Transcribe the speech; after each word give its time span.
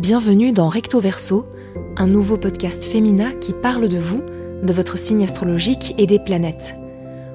Bienvenue 0.00 0.52
dans 0.52 0.70
Recto 0.70 0.98
Verso, 0.98 1.44
un 1.98 2.06
nouveau 2.06 2.38
podcast 2.38 2.84
féminin 2.84 3.32
qui 3.38 3.52
parle 3.52 3.86
de 3.86 3.98
vous, 3.98 4.22
de 4.62 4.72
votre 4.72 4.96
signe 4.96 5.24
astrologique 5.24 5.94
et 5.98 6.06
des 6.06 6.18
planètes. 6.18 6.74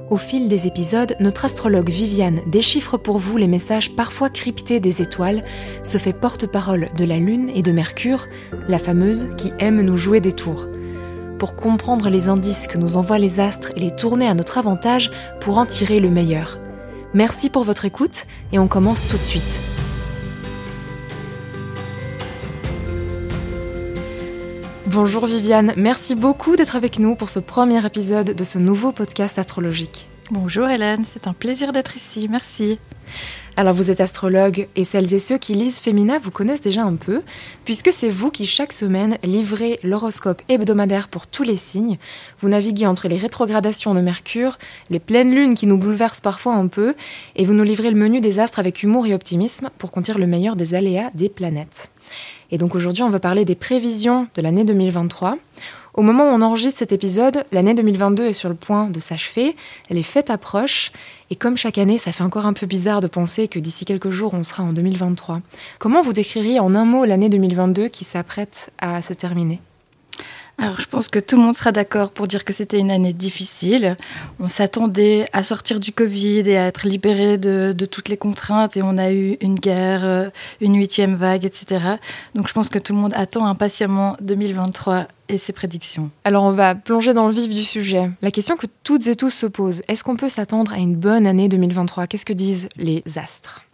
Au 0.09 0.17
fil 0.17 0.47
des 0.47 0.65
épisodes, 0.65 1.15
notre 1.19 1.45
astrologue 1.45 1.91
Viviane 1.91 2.39
déchiffre 2.47 2.97
pour 2.97 3.19
vous 3.19 3.37
les 3.37 3.45
messages 3.45 3.95
parfois 3.95 4.31
cryptés 4.31 4.79
des 4.79 5.03
étoiles, 5.03 5.45
se 5.83 5.99
fait 5.99 6.11
porte-parole 6.11 6.89
de 6.97 7.05
la 7.05 7.17
Lune 7.17 7.51
et 7.53 7.61
de 7.61 7.71
Mercure, 7.71 8.25
la 8.67 8.79
fameuse 8.79 9.27
qui 9.37 9.53
aime 9.59 9.81
nous 9.81 9.97
jouer 9.97 10.19
des 10.19 10.33
tours. 10.33 10.67
Pour 11.37 11.55
comprendre 11.55 12.09
les 12.09 12.29
indices 12.29 12.65
que 12.65 12.79
nous 12.79 12.97
envoient 12.97 13.19
les 13.19 13.39
astres 13.39 13.69
et 13.75 13.79
les 13.79 13.95
tourner 13.95 14.25
à 14.25 14.33
notre 14.33 14.57
avantage 14.57 15.11
pour 15.39 15.59
en 15.59 15.67
tirer 15.67 15.99
le 15.99 16.09
meilleur. 16.09 16.57
Merci 17.13 17.51
pour 17.51 17.61
votre 17.61 17.85
écoute 17.85 18.25
et 18.51 18.57
on 18.57 18.67
commence 18.67 19.05
tout 19.05 19.19
de 19.19 19.23
suite. 19.23 19.74
Bonjour 24.95 25.25
Viviane, 25.25 25.73
merci 25.75 26.15
beaucoup 26.15 26.55
d'être 26.55 26.77
avec 26.77 26.99
nous 26.99 27.15
pour 27.15 27.27
ce 27.27 27.39
premier 27.39 27.85
épisode 27.85 28.33
de 28.33 28.43
ce 28.45 28.57
nouveau 28.57 28.93
podcast 28.93 29.37
astrologique. 29.37 30.07
Bonjour 30.31 30.69
Hélène, 30.69 31.03
c'est 31.03 31.27
un 31.27 31.33
plaisir 31.33 31.73
d'être 31.73 31.97
ici, 31.97 32.29
merci. 32.29 32.79
Alors 33.57 33.73
vous 33.73 33.91
êtes 33.91 33.99
astrologue 33.99 34.69
et 34.77 34.85
celles 34.85 35.13
et 35.13 35.19
ceux 35.19 35.37
qui 35.37 35.53
lisent 35.53 35.79
Femina 35.79 36.17
vous 36.17 36.31
connaissent 36.31 36.61
déjà 36.61 36.83
un 36.83 36.95
peu, 36.95 37.23
puisque 37.65 37.91
c'est 37.91 38.07
vous 38.07 38.31
qui 38.31 38.45
chaque 38.45 38.71
semaine 38.71 39.17
livrez 39.21 39.81
l'horoscope 39.83 40.41
hebdomadaire 40.47 41.09
pour 41.09 41.27
tous 41.27 41.43
les 41.43 41.57
signes. 41.57 41.97
Vous 42.39 42.47
naviguez 42.47 42.87
entre 42.87 43.09
les 43.09 43.17
rétrogradations 43.17 43.95
de 43.95 44.01
Mercure, 44.01 44.57
les 44.89 44.99
pleines 44.99 45.35
lunes 45.35 45.55
qui 45.55 45.67
nous 45.67 45.77
bouleversent 45.77 46.21
parfois 46.21 46.53
un 46.53 46.67
peu, 46.67 46.95
et 47.35 47.43
vous 47.43 47.53
nous 47.53 47.65
livrez 47.65 47.91
le 47.91 47.99
menu 47.99 48.21
des 48.21 48.39
astres 48.39 48.59
avec 48.59 48.81
humour 48.81 49.05
et 49.07 49.13
optimisme 49.13 49.71
pour 49.77 49.91
contenir 49.91 50.17
le 50.17 50.25
meilleur 50.25 50.55
des 50.55 50.73
aléas 50.73 51.11
des 51.15 51.27
planètes. 51.27 51.89
Et 52.51 52.57
donc 52.57 52.75
aujourd'hui, 52.75 53.03
on 53.03 53.09
va 53.09 53.19
parler 53.19 53.45
des 53.45 53.55
prévisions 53.55 54.27
de 54.35 54.41
l'année 54.41 54.63
2023. 54.63 55.37
Au 55.95 56.01
moment 56.01 56.25
où 56.25 56.33
on 56.33 56.41
enregistre 56.41 56.79
cet 56.79 56.91
épisode, 56.91 57.45
l'année 57.53 57.73
2022 57.73 58.25
est 58.25 58.33
sur 58.33 58.49
le 58.49 58.55
point 58.55 58.89
de 58.89 58.99
s'achever, 58.99 59.55
les 59.89 60.03
fêtes 60.03 60.29
approchent, 60.29 60.91
et 61.29 61.35
comme 61.35 61.55
chaque 61.55 61.77
année, 61.77 61.97
ça 61.97 62.11
fait 62.11 62.23
encore 62.23 62.45
un 62.45 62.51
peu 62.53 62.65
bizarre 62.65 62.99
de 62.99 63.07
penser 63.07 63.47
que 63.47 63.59
d'ici 63.59 63.85
quelques 63.85 64.09
jours, 64.09 64.33
on 64.33 64.43
sera 64.43 64.63
en 64.63 64.73
2023. 64.73 65.39
Comment 65.79 66.01
vous 66.01 66.11
décririez 66.11 66.59
en 66.59 66.75
un 66.75 66.83
mot 66.83 67.05
l'année 67.05 67.29
2022 67.29 67.87
qui 67.87 68.03
s'apprête 68.03 68.71
à 68.77 69.01
se 69.01 69.13
terminer? 69.13 69.61
Alors 70.57 70.79
je 70.79 70.87
pense 70.87 71.09
que 71.09 71.19
tout 71.19 71.35
le 71.35 71.41
monde 71.41 71.55
sera 71.55 71.71
d'accord 71.71 72.11
pour 72.11 72.27
dire 72.27 72.45
que 72.45 72.53
c'était 72.53 72.79
une 72.79 72.91
année 72.91 73.11
difficile. 73.11 73.97
On 74.39 74.47
s'attendait 74.47 75.25
à 75.33 75.43
sortir 75.43 75.79
du 75.79 75.91
Covid 75.91 76.49
et 76.49 76.57
à 76.57 76.67
être 76.67 76.87
libéré 76.87 77.37
de, 77.37 77.73
toutes 77.85 78.07
les 78.07 78.17
contraintes 78.17 78.77
et 78.77 78.81
on 78.81 78.97
a 78.97 79.11
eu 79.11 79.37
une 79.41 79.55
guerre, 79.55 80.05
euh, 80.05 80.29
une 80.61 80.75
huitième 80.75 81.15
vague, 81.15 81.45
etc. 81.45 81.81
Donc 82.35 82.47
je 82.47 82.53
pense 82.53 82.69
que 82.69 82.79
tout 82.79 82.93
le 82.93 82.99
monde 82.99 83.13
attend 83.15 83.45
impatiemment 83.45 84.15
2023 84.21 85.07
et 85.27 85.37
ses 85.37 85.53
prédictions. 85.53 86.09
Alors 86.23 86.43
on 86.43 86.51
va 86.51 86.73
plonger 86.73 87.13
dans 87.13 87.27
le 87.27 87.33
vif 87.33 87.49
du 87.49 87.63
sujet. 87.63 88.09
La 88.21 88.31
question 88.31 88.55
que 88.55 88.67
toutes 88.83 89.07
et 89.07 89.15
tous 89.15 89.31
se 89.31 89.45
posent, 89.45 89.81
est-ce 89.87 90.03
qu'on 90.03 90.15
peut 90.15 90.29
s'attendre 90.29 90.73
à 90.73 90.77
une 90.77 90.95
bonne 90.95 91.27
année 91.27 91.49
2023 91.49 92.07
Qu'est-ce 92.07 92.25
que 92.25 92.33
disent 92.33 92.69
les 92.77 93.03
astres? 93.17 93.64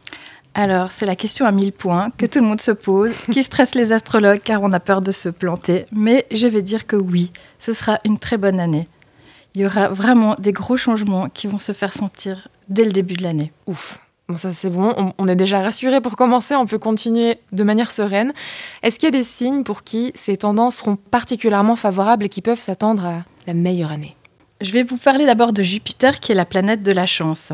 Alors, 0.53 0.91
c'est 0.91 1.05
la 1.05 1.16
question 1.16 1.45
à 1.45 1.52
1000 1.52 1.71
points 1.71 2.11
que 2.17 2.25
tout 2.25 2.39
le 2.39 2.45
monde 2.45 2.59
se 2.59 2.71
pose, 2.71 3.13
qui 3.31 3.41
stresse 3.41 3.73
les 3.73 3.94
astrologues 3.94 4.41
car 4.44 4.61
on 4.61 4.71
a 4.71 4.81
peur 4.81 5.02
de 5.02 5.11
se 5.11 5.30
planter? 5.30 5.85
Mais 5.93 6.25
je 6.31 6.47
vais 6.47 6.61
dire 6.61 6.88
que 6.88 6.97
oui, 6.97 7.31
ce 7.59 7.71
sera 7.71 7.99
une 8.03 8.19
très 8.19 8.38
bonne 8.38 8.59
année. 8.59 8.89
Il 9.55 9.61
y 9.61 9.66
aura 9.66 9.88
vraiment 9.89 10.35
des 10.39 10.52
gros 10.52 10.77
changements 10.77 11.30
qui 11.30 11.47
vont 11.47 11.58
se 11.58 11.71
faire 11.71 11.93
sentir 11.93 12.49
dès 12.67 12.83
le 12.83 12.91
début 12.91 13.16
de 13.16 13.23
l'année. 13.23 13.52
Ouf. 13.66 13.99
Bon, 14.27 14.38
ça 14.38 14.53
c'est 14.53 14.69
bon, 14.69 15.13
on, 15.17 15.27
est 15.27 15.35
déjà 15.35 15.61
rassuré 15.61 15.99
pour 15.99 16.16
commencer, 16.16 16.55
on 16.55 16.65
peut 16.65 16.80
continuer 16.80 17.39
de 17.52 17.63
manière 17.63 17.91
sereine. 17.91 18.33
Est-ce 18.81 18.97
qu'il 18.97 19.08
y 19.08 19.15
a 19.15 19.17
des 19.17 19.25
signes 19.25 19.63
pour 19.63 19.83
qui 19.83 20.13
ces 20.15 20.38
tendances 20.38 20.77
seront 20.77 20.95
particulièrement 20.95 21.75
favorables 21.75 22.25
et 22.25 22.30
qui 22.30 22.41
peuvent 22.41 22.59
s'attendre 22.59 23.05
à 23.05 23.23
la 23.45 23.53
meilleure 23.53 23.91
année? 23.91 24.15
Je 24.61 24.71
vais 24.71 24.83
vous 24.83 24.97
parler 24.97 25.26
d'abord 25.26 25.53
de 25.53 25.64
Jupiter 25.64 26.20
qui 26.20 26.31
est 26.31 26.36
la 26.36 26.45
planète 26.45 26.83
de 26.83 26.92
la 26.92 27.08
chance. 27.08 27.52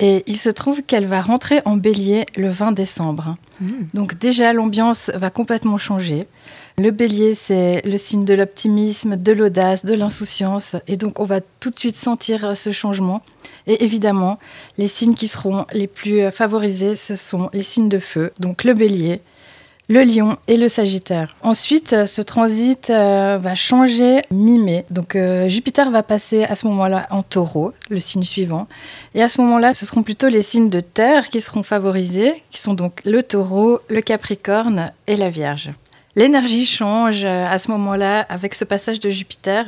Et 0.00 0.24
il 0.26 0.36
se 0.36 0.48
trouve 0.48 0.82
qu'elle 0.82 1.06
va 1.06 1.20
rentrer 1.20 1.60
en 1.66 1.76
bélier 1.76 2.24
le 2.36 2.48
20 2.48 2.72
décembre. 2.72 3.36
Hmm. 3.60 3.86
Donc 3.92 4.18
déjà, 4.18 4.52
l'ambiance 4.52 5.10
va 5.14 5.30
complètement 5.30 5.76
changer. 5.76 6.26
Le 6.78 6.90
bélier, 6.90 7.34
c'est 7.34 7.82
le 7.86 7.98
signe 7.98 8.24
de 8.24 8.32
l'optimisme, 8.32 9.16
de 9.16 9.32
l'audace, 9.32 9.84
de 9.84 9.94
l'insouciance. 9.94 10.76
Et 10.88 10.96
donc, 10.96 11.20
on 11.20 11.24
va 11.24 11.40
tout 11.60 11.68
de 11.68 11.78
suite 11.78 11.96
sentir 11.96 12.56
ce 12.56 12.72
changement. 12.72 13.22
Et 13.66 13.84
évidemment, 13.84 14.38
les 14.78 14.88
signes 14.88 15.14
qui 15.14 15.28
seront 15.28 15.66
les 15.72 15.86
plus 15.86 16.30
favorisés, 16.30 16.96
ce 16.96 17.14
sont 17.14 17.50
les 17.52 17.62
signes 17.62 17.90
de 17.90 17.98
feu. 17.98 18.32
Donc 18.40 18.64
le 18.64 18.72
bélier, 18.72 19.20
le 19.90 20.04
lion 20.04 20.38
et 20.46 20.56
le 20.56 20.68
sagittaire. 20.68 21.34
Ensuite, 21.42 21.92
euh, 21.92 22.06
ce 22.06 22.22
transit 22.22 22.90
euh, 22.90 23.38
va 23.38 23.56
changer 23.56 24.22
mi-mai. 24.30 24.86
Donc 24.88 25.16
euh, 25.16 25.48
Jupiter 25.48 25.90
va 25.90 26.04
passer 26.04 26.44
à 26.44 26.54
ce 26.54 26.68
moment-là 26.68 27.08
en 27.10 27.24
taureau, 27.24 27.72
le 27.90 27.98
signe 27.98 28.22
suivant. 28.22 28.68
Et 29.16 29.22
à 29.22 29.28
ce 29.28 29.40
moment-là, 29.40 29.74
ce 29.74 29.84
seront 29.84 30.04
plutôt 30.04 30.28
les 30.28 30.42
signes 30.42 30.70
de 30.70 30.78
terre 30.78 31.26
qui 31.26 31.40
seront 31.40 31.64
favorisés, 31.64 32.44
qui 32.50 32.60
sont 32.60 32.74
donc 32.74 33.00
le 33.04 33.24
taureau, 33.24 33.80
le 33.88 34.00
capricorne 34.00 34.92
et 35.08 35.16
la 35.16 35.28
vierge. 35.28 35.70
L'énergie 36.20 36.66
change 36.66 37.24
euh, 37.24 37.46
à 37.48 37.56
ce 37.56 37.70
moment-là 37.70 38.26
avec 38.28 38.52
ce 38.52 38.66
passage 38.66 39.00
de 39.00 39.08
Jupiter. 39.08 39.64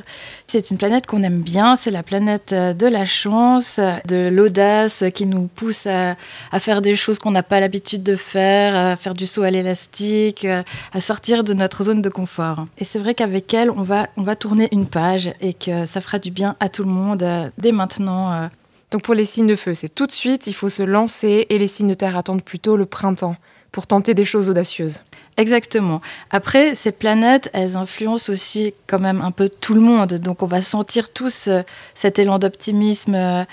C'est 0.46 0.70
une 0.70 0.76
planète 0.76 1.06
qu'on 1.06 1.22
aime 1.22 1.40
bien, 1.40 1.76
c'est 1.76 1.90
la 1.90 2.02
planète 2.02 2.52
euh, 2.52 2.74
de 2.74 2.86
la 2.86 3.06
chance, 3.06 3.80
de 4.06 4.28
l'audace 4.30 5.02
qui 5.14 5.24
nous 5.24 5.46
pousse 5.46 5.86
à, 5.86 6.14
faire 6.58 6.82
des 6.82 6.94
choses 6.94 7.18
qu'on 7.18 7.30
n'a 7.30 7.42
pas 7.42 7.58
l'habitude 7.58 8.02
de 8.02 8.16
faire, 8.16 8.76
à 8.76 8.96
faire 8.96 9.14
du 9.14 9.26
saut 9.26 9.44
à 9.44 9.50
l'élastique, 9.50 10.44
à 10.44 11.00
sortir 11.00 11.42
de 11.42 11.54
notre 11.54 11.84
zone 11.84 12.02
de 12.02 12.10
confort. 12.10 12.66
Et 12.76 12.84
c'est 12.84 12.98
vrai 12.98 13.14
qu'avec 13.14 13.54
elle, 13.54 13.70
on 13.70 13.82
va, 13.82 14.10
on 14.18 14.22
va 14.22 14.36
tourner 14.36 14.68
une 14.72 14.84
page 14.84 15.32
et 15.40 15.54
que 15.54 15.86
ça 15.86 16.02
fera 16.02 16.18
du 16.18 16.30
bien 16.30 16.54
à 16.60 16.68
tout 16.68 16.82
le 16.82 16.90
monde 16.90 17.22
euh, 17.22 17.48
dès 17.56 17.72
maintenant. 17.72 18.50
Donc 18.90 19.00
pour 19.00 19.14
les 19.14 19.24
signes 19.24 19.46
de 19.46 19.56
feu, 19.56 19.72
c'est 19.72 19.88
tout 19.88 20.06
de 20.06 20.12
suite, 20.12 20.46
il 20.46 20.52
faut 20.52 20.68
se 20.68 20.82
lancer 20.82 21.46
et 21.48 21.56
les 21.56 21.66
signes 21.66 21.88
de 21.88 21.94
terre 21.94 22.18
attendent 22.18 22.44
plutôt 22.44 22.76
le 22.76 22.84
printemps 22.84 23.36
pour 23.72 23.86
tenter 23.86 24.14
des 24.14 24.24
choses 24.24 24.50
audacieuses. 24.50 25.00
Exactement. 25.38 26.02
Après, 26.30 26.74
ces 26.74 26.92
planètes, 26.92 27.48
elles 27.54 27.74
influencent 27.74 28.30
aussi 28.30 28.74
quand 28.86 28.98
même 28.98 29.22
un 29.22 29.30
peu 29.30 29.48
tout 29.48 29.74
le 29.74 29.80
monde. 29.80 30.14
Donc 30.14 30.42
on 30.42 30.46
va 30.46 30.60
sentir 30.60 31.10
tous 31.10 31.48
euh, 31.48 31.62
cet 31.94 32.18
élan 32.18 32.38
d'optimisme 32.38 33.14
euh, 33.14 33.44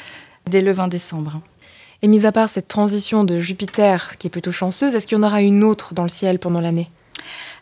dès 0.45 0.61
le 0.61 0.73
20 0.73 0.89
décembre. 0.89 1.41
Et 2.01 2.07
mis 2.07 2.25
à 2.25 2.31
part 2.31 2.49
cette 2.49 2.67
transition 2.67 3.23
de 3.23 3.39
Jupiter, 3.39 4.17
qui 4.17 4.27
est 4.27 4.29
plutôt 4.29 4.51
chanceuse, 4.51 4.93
est-ce 4.93 5.07
qu'il 5.07 5.17
y 5.17 5.21
en 5.21 5.23
aura 5.23 5.41
une 5.41 5.63
autre 5.63 5.93
dans 5.93 6.03
le 6.03 6.09
ciel 6.09 6.37
pendant 6.37 6.61
l'année? 6.61 6.89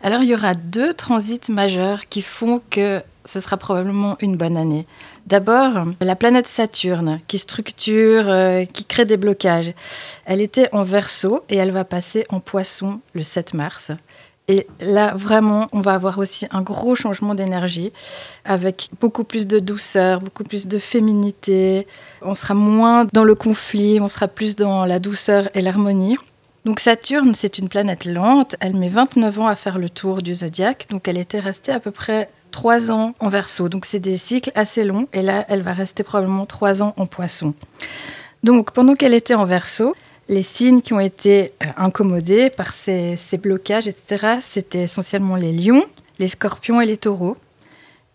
Alors 0.01 0.21
il 0.21 0.29
y 0.29 0.35
aura 0.35 0.53
deux 0.53 0.93
transits 0.93 1.49
majeurs 1.49 2.07
qui 2.09 2.21
font 2.21 2.61
que 2.69 3.01
ce 3.25 3.39
sera 3.39 3.57
probablement 3.57 4.15
une 4.21 4.37
bonne 4.37 4.57
année. 4.57 4.85
D'abord, 5.27 5.83
la 5.99 6.15
planète 6.15 6.47
Saturne, 6.47 7.19
qui 7.27 7.37
structure, 7.37 8.29
euh, 8.29 8.63
qui 8.63 8.85
crée 8.85 9.03
des 9.03 9.17
blocages. 9.17 9.73
Elle 10.23 10.39
était 10.39 10.69
en 10.71 10.83
verso 10.83 11.43
et 11.49 11.57
elle 11.57 11.71
va 11.71 11.83
passer 11.83 12.25
en 12.29 12.39
poisson 12.39 13.01
le 13.13 13.23
7 13.23 13.53
mars. 13.53 13.91
Et 14.47 14.67
là, 14.79 15.13
vraiment, 15.13 15.67
on 15.73 15.81
va 15.81 15.95
avoir 15.95 16.17
aussi 16.19 16.47
un 16.51 16.61
gros 16.61 16.95
changement 16.95 17.35
d'énergie 17.35 17.91
avec 18.45 18.89
beaucoup 19.01 19.25
plus 19.25 19.47
de 19.47 19.59
douceur, 19.59 20.21
beaucoup 20.21 20.45
plus 20.45 20.65
de 20.65 20.79
féminité. 20.79 21.87
On 22.21 22.33
sera 22.33 22.53
moins 22.53 23.05
dans 23.11 23.25
le 23.25 23.35
conflit, 23.35 23.99
on 23.99 24.07
sera 24.07 24.29
plus 24.29 24.55
dans 24.55 24.85
la 24.85 24.99
douceur 24.99 25.49
et 25.53 25.59
l'harmonie. 25.59 26.15
Donc 26.63 26.79
Saturne, 26.79 27.33
c'est 27.33 27.57
une 27.57 27.67
planète 27.67 28.05
lente. 28.05 28.55
Elle 28.61 28.77
met 28.77 28.87
29 28.87 29.39
ans 29.41 29.47
à 29.47 29.55
faire 29.55 29.77
le 29.77 29.89
tour 29.89 30.21
du 30.21 30.35
zodiaque. 30.35 30.87
Donc 30.89 31.09
elle 31.09 31.17
était 31.17 31.41
restée 31.41 31.73
à 31.73 31.81
peu 31.81 31.91
près 31.91 32.29
trois 32.57 32.89
ans 32.89 33.13
en 33.19 33.29
verso. 33.29 33.69
Donc 33.69 33.85
c'est 33.85 33.99
des 33.99 34.17
cycles 34.17 34.51
assez 34.55 34.83
longs. 34.83 35.07
Et 35.13 35.21
là, 35.21 35.45
elle 35.47 35.61
va 35.61 35.73
rester 35.73 36.01
probablement 36.01 36.47
trois 36.47 36.81
ans 36.81 36.95
en 36.97 37.05
poisson. 37.05 37.53
Donc 38.41 38.71
pendant 38.71 38.95
qu'elle 38.95 39.13
était 39.13 39.35
en 39.35 39.45
verso, 39.45 39.95
les 40.27 40.41
signes 40.41 40.81
qui 40.81 40.93
ont 40.93 40.99
été 40.99 41.51
euh, 41.61 41.67
incommodés 41.77 42.49
par 42.49 42.73
ces, 42.73 43.15
ces 43.15 43.37
blocages, 43.37 43.87
etc., 43.87 44.39
c'était 44.41 44.81
essentiellement 44.81 45.35
les 45.35 45.51
lions, 45.51 45.85
les 46.17 46.27
scorpions 46.27 46.81
et 46.81 46.87
les 46.87 46.97
taureaux. 46.97 47.37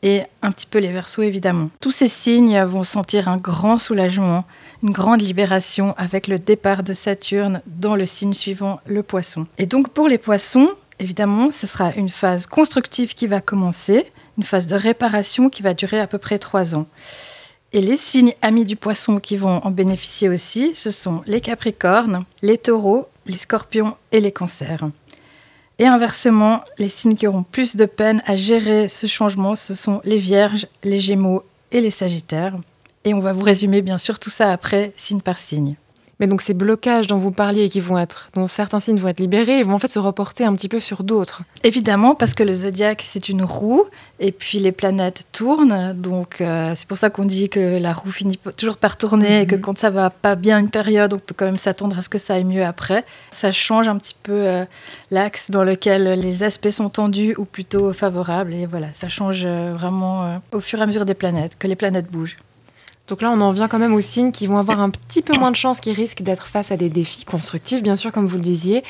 Et 0.03 0.23
un 0.43 0.51
petit 0.51 0.67
peu 0.67 0.81
les 0.81 0.91
versos, 0.91 1.23
évidemment. 1.23 1.71
Tous 1.79 1.93
ces 1.93 2.09
signes 2.09 2.61
vont 2.65 2.83
sentir 2.83 3.29
un 3.29 3.37
grand 3.37 3.79
soulagement, 3.79 4.45
une 4.83 4.91
grande 4.91 5.23
libération 5.23 5.95
avec 5.97 6.27
le 6.27 6.41
départ 6.41 6.83
de 6.83 6.95
Saturne 6.95 7.63
dans 7.67 7.95
le 7.95 8.07
signe 8.07 8.33
suivant, 8.33 8.81
le 8.87 9.05
poisson. 9.05 9.47
Et 9.59 9.67
donc 9.67 9.91
pour 9.91 10.09
les 10.09 10.19
poissons, 10.19 10.71
évidemment, 11.03 11.51
ce 11.51 11.67
sera 11.67 11.93
une 11.93 12.09
phase 12.09 12.47
constructive 12.47 13.15
qui 13.15 13.27
va 13.27 13.41
commencer, 13.41 14.11
une 14.39 14.45
phase 14.45 14.67
de 14.67 14.77
réparation 14.77 15.51
qui 15.51 15.63
va 15.63 15.75
durer 15.75 15.99
à 15.99 16.07
peu 16.07 16.19
près 16.19 16.39
trois 16.39 16.75
ans. 16.75 16.87
Et 17.73 17.81
les 17.81 17.97
signes 17.97 18.35
amis 18.43 18.65
du 18.65 18.77
poisson 18.77 19.19
qui 19.19 19.37
vont 19.37 19.61
en 19.65 19.71
bénéficier 19.71 20.29
aussi, 20.29 20.75
ce 20.75 20.91
sont 20.91 21.23
les 21.27 21.41
capricornes, 21.41 22.25
les 22.43 22.59
taureaux, 22.59 23.09
les 23.27 23.37
scorpions 23.37 23.97
et 24.13 24.21
les 24.21 24.33
cancers. 24.33 24.91
Et 25.79 25.87
inversement, 25.87 26.63
les 26.79 26.89
signes 26.89 27.17
qui 27.17 27.27
auront 27.27 27.43
plus 27.43 27.75
de 27.77 27.87
peine 27.87 28.23
à 28.27 28.37
gérer 28.37 28.89
ce 28.89 29.07
changement, 29.07 29.57
ce 29.57 29.75
sont 29.75 30.01
les 30.05 30.19
vierges, 30.19 30.67
les 30.85 31.01
gémeaux 31.01 31.43
et 31.73 31.81
les 31.81 31.91
sagittaires. 31.91 32.55
Et 33.05 33.15
on 33.15 33.21
va 33.21 33.33
vous 33.33 33.45
résumer 33.45 33.83
bien 33.83 33.99
sûr 33.99 34.21
tout 34.21 34.31
ça 34.31 34.53
après, 34.53 34.93
signe 34.97 35.21
par 35.21 35.39
signe. 35.39 35.77
Mais 36.21 36.27
donc 36.27 36.43
ces 36.43 36.55
blocages 36.55 37.07
dont 37.07 37.19
vous 37.19 37.33
parliez, 37.33 37.69
qui 37.69 37.81
vont 37.81 37.99
être, 37.99 38.29
dont 38.35 38.47
certains 38.49 38.81
signes 38.81 38.99
vont 38.99 39.09
être 39.09 39.21
libérés, 39.21 39.59
ils 39.59 39.65
vont 39.65 39.75
en 39.75 39.79
fait 39.79 39.93
se 39.93 39.99
reporter 39.99 40.45
un 40.45 40.55
petit 40.55 40.69
peu 40.69 40.81
sur 40.81 41.03
d'autres. 41.03 41.43
Évidemment, 41.65 42.15
parce 42.15 42.35
que 42.35 42.43
le 42.43 42.53
zodiaque 42.53 43.03
c'est 43.05 43.29
une 43.29 43.43
roue, 43.43 43.85
et 44.21 44.31
puis 44.31 44.59
les 44.59 44.73
planètes 44.73 45.25
tournent, 45.33 45.95
donc 45.95 46.41
euh, 46.41 46.73
c'est 46.77 46.87
pour 46.87 46.99
ça 46.99 47.11
qu'on 47.11 47.25
dit 47.25 47.49
que 47.49 47.79
la 47.79 47.93
roue 47.93 48.11
finit 48.11 48.39
toujours 48.57 48.77
par 48.77 48.97
tourner, 48.97 49.43
et 49.43 49.47
que 49.47 49.57
mhm. 49.57 49.61
quand 49.63 49.79
ça 49.79 49.91
va 49.91 50.11
pas 50.11 50.35
bien 50.35 50.59
une 50.59 50.71
période, 50.71 51.13
on 51.13 51.19
peut 51.19 51.35
quand 51.37 51.47
même 51.47 51.59
s'attendre 51.59 51.99
à 51.99 52.03
ce 52.03 52.09
que 52.09 52.19
ça 52.19 52.35
aille 52.35 52.45
mieux 52.45 52.65
après. 52.65 53.05
Ça 53.31 53.51
change 53.51 53.89
un 53.89 53.99
petit 53.99 54.17
peu 54.23 54.33
euh, 54.33 54.65
l'axe 55.11 55.51
dans 55.51 55.65
lequel 55.65 56.21
les 56.21 56.43
aspects 56.43 56.71
sont 56.71 56.89
tendus 56.89 57.35
ou 57.37 57.45
plutôt 57.45 57.93
favorables, 57.93 58.55
et 58.55 58.67
voilà, 58.67 58.89
ça 58.93 59.09
change 59.09 59.43
euh, 59.45 59.75
vraiment 59.77 60.41
au 60.53 60.61
fur 60.61 60.79
et 60.79 60.83
à 60.83 60.87
mesure 60.87 61.05
des 61.05 61.15
planètes, 61.15 61.59
que 61.59 61.67
les 61.67 61.77
planètes 61.77 62.11
bougent. 62.11 62.37
Donc 63.13 63.21
là, 63.21 63.31
on 63.31 63.43
en 63.43 63.53
vient 63.53 63.69
quand 63.69 63.79
même 63.79 63.93
aux 63.93 64.01
signes 64.01 64.33
qui 64.33 64.47
vont 64.47 64.57
avoir 64.57 64.81
un 64.81 64.89
petit 64.89 65.21
peu 65.21 65.37
moins 65.37 65.51
de 65.51 65.57
chance, 65.57 65.81
qui 65.81 65.93
risquent 65.93 66.23
d'être 66.23 66.47
face 66.47 66.73
à 66.73 66.79
des 66.79 66.89
défis 66.89 67.27
constructifs, 67.27 67.83
bien 67.83 67.95
sûr, 67.95 68.11
comme 68.11 68.25
vous 68.25 68.37
le 68.37 68.43
disiez. 68.43 68.83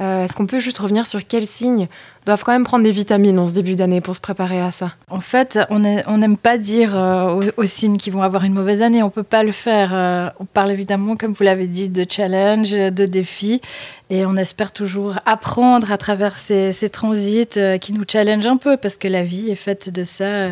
Euh, 0.00 0.24
est-ce 0.24 0.34
qu'on 0.34 0.46
peut 0.46 0.58
juste 0.58 0.78
revenir 0.78 1.06
sur 1.06 1.26
quels 1.26 1.46
signes 1.46 1.86
doivent 2.24 2.44
quand 2.44 2.52
même 2.52 2.64
prendre 2.64 2.84
des 2.84 2.92
vitamines 2.92 3.38
en 3.38 3.46
ce 3.46 3.52
début 3.52 3.74
d'année 3.74 4.00
pour 4.00 4.16
se 4.16 4.22
préparer 4.22 4.58
à 4.58 4.70
ça? 4.70 4.94
En 5.10 5.20
fait, 5.20 5.58
on 5.68 5.80
n'aime 5.80 6.38
pas 6.38 6.56
dire 6.56 6.96
euh, 6.96 7.42
aux, 7.58 7.66
signes 7.66 7.98
qui 7.98 8.08
vont 8.08 8.22
avoir 8.22 8.44
une 8.44 8.54
mauvaise 8.54 8.80
année. 8.80 9.02
On 9.02 9.06
ne 9.06 9.10
peut 9.10 9.22
pas 9.22 9.42
le 9.42 9.52
faire. 9.52 9.90
Euh, 9.92 10.30
on 10.40 10.46
parle 10.46 10.70
évidemment, 10.70 11.16
comme 11.16 11.34
vous 11.34 11.44
l'avez 11.44 11.68
dit, 11.68 11.90
de 11.90 12.06
challenge, 12.08 12.70
de 12.70 13.04
défis. 13.04 13.60
Et 14.08 14.24
on 14.24 14.36
espère 14.36 14.72
toujours 14.72 15.18
apprendre 15.26 15.92
à 15.92 15.98
travers 15.98 16.36
ces, 16.36 16.72
ces 16.72 16.88
transits 16.88 17.58
qui 17.82 17.92
nous 17.92 18.04
challengent 18.10 18.46
un 18.46 18.56
peu 18.56 18.78
parce 18.78 18.96
que 18.96 19.08
la 19.08 19.22
vie 19.22 19.50
est 19.50 19.56
faite 19.56 19.90
de 19.90 20.04
ça. 20.04 20.48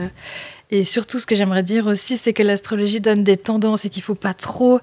Et 0.71 0.85
surtout, 0.85 1.19
ce 1.19 1.27
que 1.27 1.35
j'aimerais 1.35 1.63
dire 1.63 1.87
aussi, 1.87 2.17
c'est 2.17 2.33
que 2.33 2.43
l'astrologie 2.43 3.01
donne 3.01 3.23
des 3.23 3.37
tendances 3.37 3.85
et 3.85 3.91
qu'il 3.91 4.01
ne 4.01 4.07
faut 4.07 4.15
pas 4.15 4.35
trop 4.35 4.81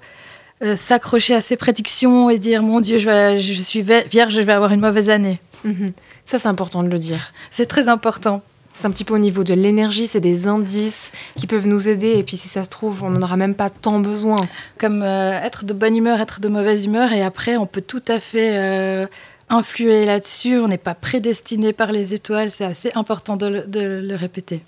euh, 0.63 0.77
s'accrocher 0.77 1.35
à 1.35 1.41
ses 1.41 1.57
prédictions 1.57 2.29
et 2.29 2.39
dire 2.39 2.63
mon 2.63 2.79
Dieu, 2.79 2.97
je, 2.97 3.37
je, 3.37 3.61
suis 3.61 3.81
vierge, 3.81 4.33
je 4.33 4.41
vais 4.41 4.53
avoir 4.53 4.71
une 4.71 4.79
mauvaise 4.79 5.09
année. 5.09 5.41
Mhm. 5.65 5.91
Ça, 6.25 6.39
c'est 6.39 6.47
important 6.47 6.83
de 6.83 6.89
le 6.89 6.97
dire. 6.97 7.33
C'est 7.51 7.65
très 7.65 7.89
important. 7.89 8.41
C'est 8.73 8.87
un 8.87 8.91
petit 8.91 9.03
peu 9.03 9.13
au 9.13 9.19
niveau 9.19 9.43
de 9.43 9.53
l'énergie, 9.53 10.07
c'est 10.07 10.21
des 10.21 10.47
indices 10.47 11.11
qui 11.35 11.47
peuvent 11.47 11.67
nous 11.67 11.89
aider. 11.89 12.13
Et 12.13 12.23
puis, 12.23 12.37
si 12.37 12.47
ça 12.47 12.63
se 12.63 12.69
trouve, 12.69 13.03
on 13.03 13.09
n'en 13.09 13.21
aura 13.21 13.37
même 13.37 13.53
pas 13.53 13.69
tant 13.69 13.99
besoin. 13.99 14.37
Comme 14.79 15.03
euh, 15.03 15.33
être 15.33 15.65
de 15.65 15.73
bonne 15.73 15.95
humeur, 15.95 16.19
être 16.21 16.39
de 16.39 16.47
mauvaise 16.47 16.85
humeur. 16.85 17.11
Et 17.11 17.21
après, 17.21 17.57
on 17.57 17.67
peut 17.67 17.81
tout 17.81 18.01
à 18.07 18.19
fait 18.19 18.57
euh, 18.57 19.05
influer 19.49 20.05
là-dessus. 20.05 20.59
On 20.59 20.67
n'est 20.67 20.77
pas 20.77 20.95
prédestiné 20.95 21.73
par 21.73 21.91
les 21.91 22.13
étoiles. 22.13 22.49
C'est 22.49 22.65
assez 22.65 22.91
important 22.95 23.35
de 23.35 23.65
le 23.77 24.15
répéter. 24.15 24.63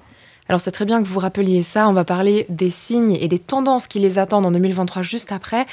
Alors 0.48 0.62
c'est 0.62 0.72
très 0.72 0.86
bien 0.86 1.02
que 1.02 1.08
vous 1.08 1.20
rappeliez 1.20 1.64
ça, 1.64 1.90
on 1.90 1.94
va 1.94 2.06
parler 2.06 2.46
des 2.50 2.70
signes 2.70 3.18
et 3.20 3.28
des 3.28 3.40
tendances 3.40 3.88
qui 3.88 4.00
les 4.00 4.20
attendent 4.20 4.46
en 4.46 4.52
2023 4.52 5.02
juste 5.02 5.32
après. 5.32 5.66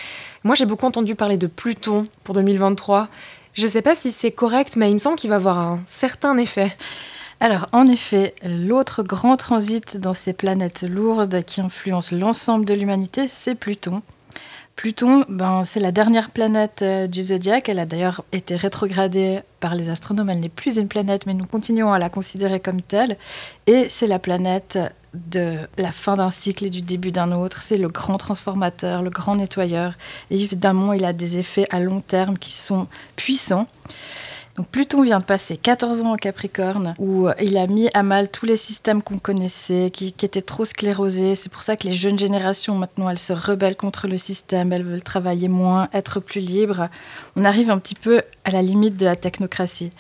Moi 0.45 0.55
j'ai 0.55 0.65
beaucoup 0.65 0.87
entendu 0.87 1.15
parler 1.15 1.37
de 1.37 1.47
Pluton 1.47 2.07
pour 2.25 2.35
2023. 2.35 3.09
Je 3.55 3.67
ne 3.67 3.71
sais 3.71 3.83
pas 3.83 3.95
si 3.95 4.13
c'est 4.13 4.31
correct, 4.31 4.77
mais 4.77 4.91
il 4.91 4.95
me 4.95 4.99
semble 4.99 5.17
qu'il 5.17 5.29
va 5.29 5.37
avoir 5.37 5.59
un 5.59 5.81
certain 5.87 6.39
effet. 6.39 6.75
Alors, 7.39 7.67
en 7.73 7.89
effet, 7.89 8.35
l'autre 8.45 9.03
grand 9.03 9.37
transit 9.37 9.99
dans 9.99 10.15
ces 10.15 10.33
planètes 10.33 10.85
lourdes 10.85 11.43
qui 11.45 11.61
influencent 11.61 12.15
l'ensemble 12.15 12.65
de 12.65 12.73
l'humanité, 12.73 13.27
c'est 13.27 13.57
Pluton. 13.57 14.01
Pluton, 14.77 15.25
ben, 15.29 15.65
c'est 15.65 15.81
la 15.81 15.93
dernière 15.93 16.31
planète 16.31 16.81
euh, 16.83 17.07
du 17.07 17.23
zodiaque. 17.23 17.69
Elle 17.69 17.79
a 17.79 17.87
d'ailleurs 17.87 18.25
été 18.33 18.57
rétrogradée 18.57 19.41
par 19.61 19.75
les 19.75 19.91
astronomes. 19.91 20.31
Elle 20.31 20.41
n'est 20.41 20.49
plus 20.49 20.79
une 20.79 20.89
planète, 20.89 21.27
mais 21.27 21.35
nous 21.35 21.47
continuons 21.47 21.93
à 21.93 21.99
la 21.99 22.09
considérer 22.09 22.59
comme 22.59 22.81
telle. 22.81 23.17
Et 23.67 23.89
c'est 23.89 24.07
la 24.07 24.19
planète 24.19 24.79
de 25.15 25.59
la 25.77 25.93
fin 25.93 26.17
d'un 26.17 26.31
cycle 26.31 26.65
et 26.65 26.71
du 26.71 26.83
début 26.83 27.13
d'un 27.13 27.33
autre. 27.33 27.63
C'est 27.63 27.77
le 27.77 27.89
grand 27.89 28.17
transformateur, 28.17 29.03
le 29.03 29.11
grand 29.11 29.37
nettoyeur. 29.37 29.95
Et 30.31 30.41
évidemment, 30.41 30.95
il 30.95 31.05
a 31.05 31.13
des 31.13 31.39
effets 31.39 31.67
à 31.71 31.79
long 31.79 32.01
terme 32.01 32.39
qui 32.39 32.53
sont 32.53 32.87
puissants. 33.17 33.67
Donc 34.57 34.69
Pluton 34.69 35.03
vient 35.03 35.19
de 35.19 35.25
passer 35.25 35.57
14 35.57 36.03
ans 36.03 36.13
en 36.13 36.17
Capricorne, 36.17 36.95
où 36.99 37.27
euh, 37.27 37.33
il 37.41 37.57
a 37.57 37.67
mis 37.67 37.89
à 37.95 38.03
mal 38.03 38.29
tous 38.31 38.45
les 38.45 38.59
systèmes 38.59 39.03
qu'on 39.03 39.19
connaissait, 39.19 39.91
qui, 39.91 40.09
étaient 40.09 40.43
trop 40.43 40.67
sclérosés. 40.67 41.35
C'est 41.35 41.51
pour 41.51 41.63
ça 41.63 41.75
que 41.75 41.87
les 41.87 41.95
jeunes 41.95 42.19
générations, 42.19 42.75
maintenant, 42.75 43.09
elles 43.09 43.19
se 43.19 43.33
rebellent 43.33 43.77
contre 43.77 44.09
le 44.09 44.19
système, 44.19 44.73
elles 44.73 44.83
veulent 44.83 45.03
travailler 45.03 45.49
moins, 45.49 45.89
être 45.95 46.21
plus 46.21 46.43
libres. 46.43 46.89
On 47.35 47.47
arrive 47.47 47.71
un 47.71 47.79
petit 47.79 47.95
peu 47.95 48.23
à 48.45 48.51
la 48.51 48.61
limite 48.61 48.99
de 48.99 49.07
la 49.07 49.17
technocratie. 49.17 49.91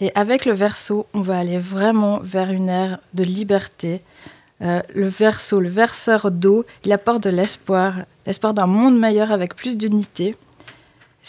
Et 0.00 0.10
avec 0.16 0.46
le 0.46 0.52
verso, 0.52 1.06
on 1.14 1.20
va 1.20 1.38
aller 1.38 1.58
vraiment 1.58 2.18
vers 2.24 2.50
une 2.50 2.68
ère 2.68 2.98
de 3.14 3.22
liberté. 3.22 4.02
Euh, 4.62 4.82
le 4.92 5.06
verso, 5.06 5.60
le 5.60 5.68
verseur 5.68 6.32
d'eau, 6.32 6.64
il 6.84 6.90
apporte 6.90 7.22
de 7.22 7.30
l'espoir, 7.30 7.94
l'espoir 8.26 8.52
d'un 8.52 8.66
monde 8.66 8.98
meilleur 8.98 9.30
avec 9.30 9.54
plus 9.54 9.76
d'unité. 9.76 10.34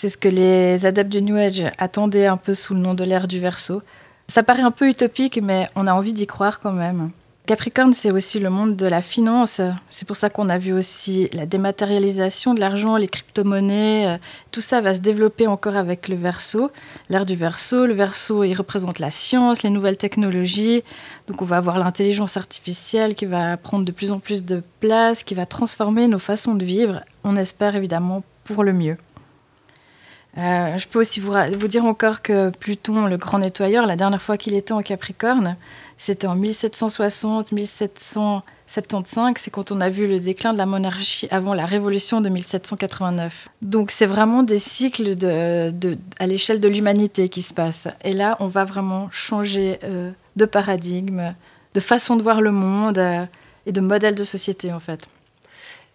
C'est 0.04 0.10
ce 0.10 0.18
que 0.18 0.28
les 0.28 0.86
adeptes 0.86 1.14
du 1.14 1.22
New 1.22 1.38
Age 1.38 1.64
attendaient 1.78 2.26
un 2.26 2.36
peu 2.36 2.54
sous 2.54 2.74
le 2.74 2.82
nom 2.82 2.94
de 2.94 3.06
l'ère 3.06 3.26
du 3.26 3.40
Verseau. 3.40 3.82
Ça 4.28 4.44
paraît 4.44 4.62
un 4.62 4.70
peu 4.70 4.90
utopique, 4.90 5.40
mais 5.42 5.70
on 5.78 5.88
a 5.88 5.94
envie 5.94 6.12
d'y 6.12 6.28
croire 6.28 6.60
quand 6.60 6.74
même. 6.74 7.12
Capricorne, 7.46 7.94
c'est 7.94 8.12
aussi 8.12 8.40
le 8.40 8.50
monde 8.50 8.76
de 8.76 8.86
la 8.86 9.02
finance. 9.02 9.62
C'est 9.90 10.06
pour 10.06 10.18
ça 10.18 10.30
qu'on 10.30 10.50
a 10.50 10.58
vu 10.58 10.74
aussi 10.74 11.30
la 11.32 11.46
dématérialisation 11.46 12.54
de 12.54 12.60
l'argent, 12.60 12.98
les 12.98 13.08
crypto-monnaies. 13.08 14.20
Tout 14.52 14.60
ça 14.60 14.82
va 14.82 14.94
se 14.94 15.00
développer 15.00 15.48
encore 15.48 15.78
avec 15.78 16.10
le 16.10 16.16
Verseau, 16.16 16.70
l'ère 17.08 17.26
du 17.26 17.38
Verseau. 17.38 17.86
Le 17.86 17.94
Verseau, 17.94 18.44
il 18.44 18.56
représente 18.56 19.00
la 19.00 19.10
science, 19.10 19.64
les 19.64 19.70
nouvelles 19.70 19.96
technologies. 19.96 20.84
Donc 21.30 21.42
on 21.42 21.46
va 21.46 21.56
avoir 21.56 21.80
l'intelligence 21.80 22.36
artificielle 22.36 23.16
qui 23.16 23.26
va 23.26 23.56
prendre 23.56 23.86
de 23.86 23.92
plus 23.94 24.12
en 24.12 24.20
plus 24.20 24.44
de 24.44 24.64
place, 24.82 25.24
qui 25.24 25.34
va 25.34 25.46
transformer 25.46 26.10
nos 26.10 26.20
façons 26.20 26.56
de 26.56 26.66
vivre. 26.66 27.06
On 27.24 27.38
espère 27.38 27.78
évidemment 27.78 28.22
pour 28.44 28.66
le 28.66 28.74
mieux. 28.74 28.98
Euh, 30.38 30.78
je 30.80 30.88
peux 30.88 31.00
aussi 31.00 31.20
vous, 31.20 31.36
dire 31.68 31.86
encore 31.86 32.24
que 32.24 32.50
Pluton, 32.50 33.06
le 33.06 33.18
grand 33.18 33.38
nettoyeur, 33.38 33.86
la 33.86 33.96
dernière 33.96 34.22
fois 34.22 34.38
qu'il 34.38 34.56
était 34.56 34.72
en 34.72 34.82
Capricorne, 34.82 35.58
c'était 35.98 36.26
en 36.26 36.36
1760-1775. 36.36 38.42
C'est 39.38 39.52
quand 39.52 39.72
on 39.72 39.80
a 39.80 39.90
vu 39.90 40.08
le 40.08 40.20
déclin 40.20 40.54
de 40.54 40.58
la 40.58 40.66
monarchie 40.66 41.28
avant 41.30 41.54
la 41.54 41.68
révolution 41.68 42.20
de 42.20 42.30
1789. 42.30 43.48
Donc 43.62 43.92
c'est 43.92 44.08
vraiment 44.08 44.42
des 44.42 44.58
cycles 44.58 45.16
à 46.20 46.26
l'échelle 46.26 46.60
de 46.60 46.68
l'humanité 46.68 47.30
qui 47.30 47.44
se 47.44 47.54
passent. 47.54 47.90
Et 48.04 48.14
là, 48.14 48.36
on 48.40 48.48
va 48.48 48.64
vraiment 48.64 49.10
changer 49.12 49.78
euh, 49.84 50.10
de 50.36 50.46
paradigme, 50.46 51.36
de 51.76 51.80
façon 51.80 52.16
de 52.16 52.24
voir 52.24 52.42
le 52.42 52.52
monde 52.52 52.98
euh, 52.98 53.24
et 53.68 53.72
de 53.72 53.82
modèle 53.82 54.16
de 54.16 54.24
société 54.24 54.74
en 54.74 54.80
fait. 54.80 55.06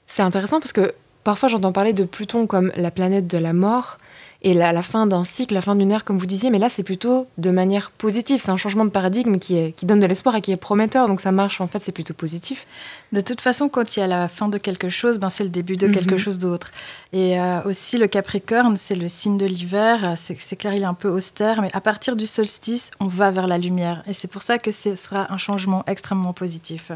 C'est 0.06 0.22
intéressant 0.22 0.60
parce 0.60 0.72
que 0.72 0.94
parfois 1.24 1.48
j'entends 1.48 1.72
parler 1.72 1.92
de 1.92 2.04
Pluton 2.04 2.46
comme 2.46 2.70
la 2.76 2.92
planète 2.92 3.26
de 3.26 3.36
la 3.36 3.52
mort 3.52 3.98
et 4.42 4.54
la, 4.54 4.72
la 4.72 4.82
fin 4.82 5.06
d'un 5.06 5.24
cycle, 5.24 5.54
la 5.54 5.60
fin 5.60 5.74
d'une 5.74 5.90
ère, 5.90 6.04
comme 6.04 6.16
vous 6.16 6.26
disiez, 6.26 6.50
mais 6.50 6.60
là, 6.60 6.68
c'est 6.68 6.84
plutôt 6.84 7.26
de 7.38 7.50
manière 7.50 7.90
positive. 7.90 8.40
C'est 8.40 8.52
un 8.52 8.56
changement 8.56 8.84
de 8.84 8.90
paradigme 8.90 9.38
qui, 9.38 9.56
est, 9.56 9.72
qui 9.72 9.84
donne 9.84 9.98
de 9.98 10.06
l'espoir 10.06 10.36
et 10.36 10.40
qui 10.40 10.52
est 10.52 10.56
prometteur, 10.56 11.08
donc 11.08 11.20
ça 11.20 11.32
marche, 11.32 11.60
en 11.60 11.66
fait, 11.66 11.80
c'est 11.80 11.90
plutôt 11.90 12.14
positif. 12.14 12.64
De 13.10 13.20
toute 13.20 13.40
façon, 13.40 13.68
quand 13.68 13.96
il 13.96 14.00
y 14.00 14.02
a 14.02 14.06
la 14.06 14.28
fin 14.28 14.48
de 14.48 14.58
quelque 14.58 14.88
chose, 14.88 15.18
ben, 15.18 15.28
c'est 15.28 15.42
le 15.42 15.50
début 15.50 15.76
de 15.76 15.88
quelque 15.88 16.12
mhm. 16.12 16.18
chose 16.18 16.38
d'autre. 16.38 16.70
Et 17.12 17.40
euh, 17.40 17.62
aussi, 17.64 17.96
le 17.96 18.06
Capricorne, 18.06 18.76
c'est 18.76 18.94
le 18.94 19.08
signe 19.08 19.38
de 19.38 19.46
l'hiver. 19.46 20.14
C'est 20.16 20.56
clair, 20.56 20.72
il 20.74 20.82
est 20.82 20.86
un 20.86 20.94
peu 20.94 21.08
austère, 21.08 21.60
mais 21.60 21.70
à 21.72 21.80
partir 21.80 22.14
du 22.14 22.26
solstice, 22.26 22.92
on 23.00 23.06
va 23.06 23.32
vers 23.32 23.48
la 23.48 23.58
lumière. 23.58 24.04
Et 24.06 24.12
c'est 24.12 24.28
pour 24.28 24.42
ça 24.42 24.58
que 24.58 24.70
ce 24.70 24.94
sera 24.94 25.32
un 25.32 25.38
changement 25.38 25.82
extrêmement 25.88 26.32
positif. 26.32 26.92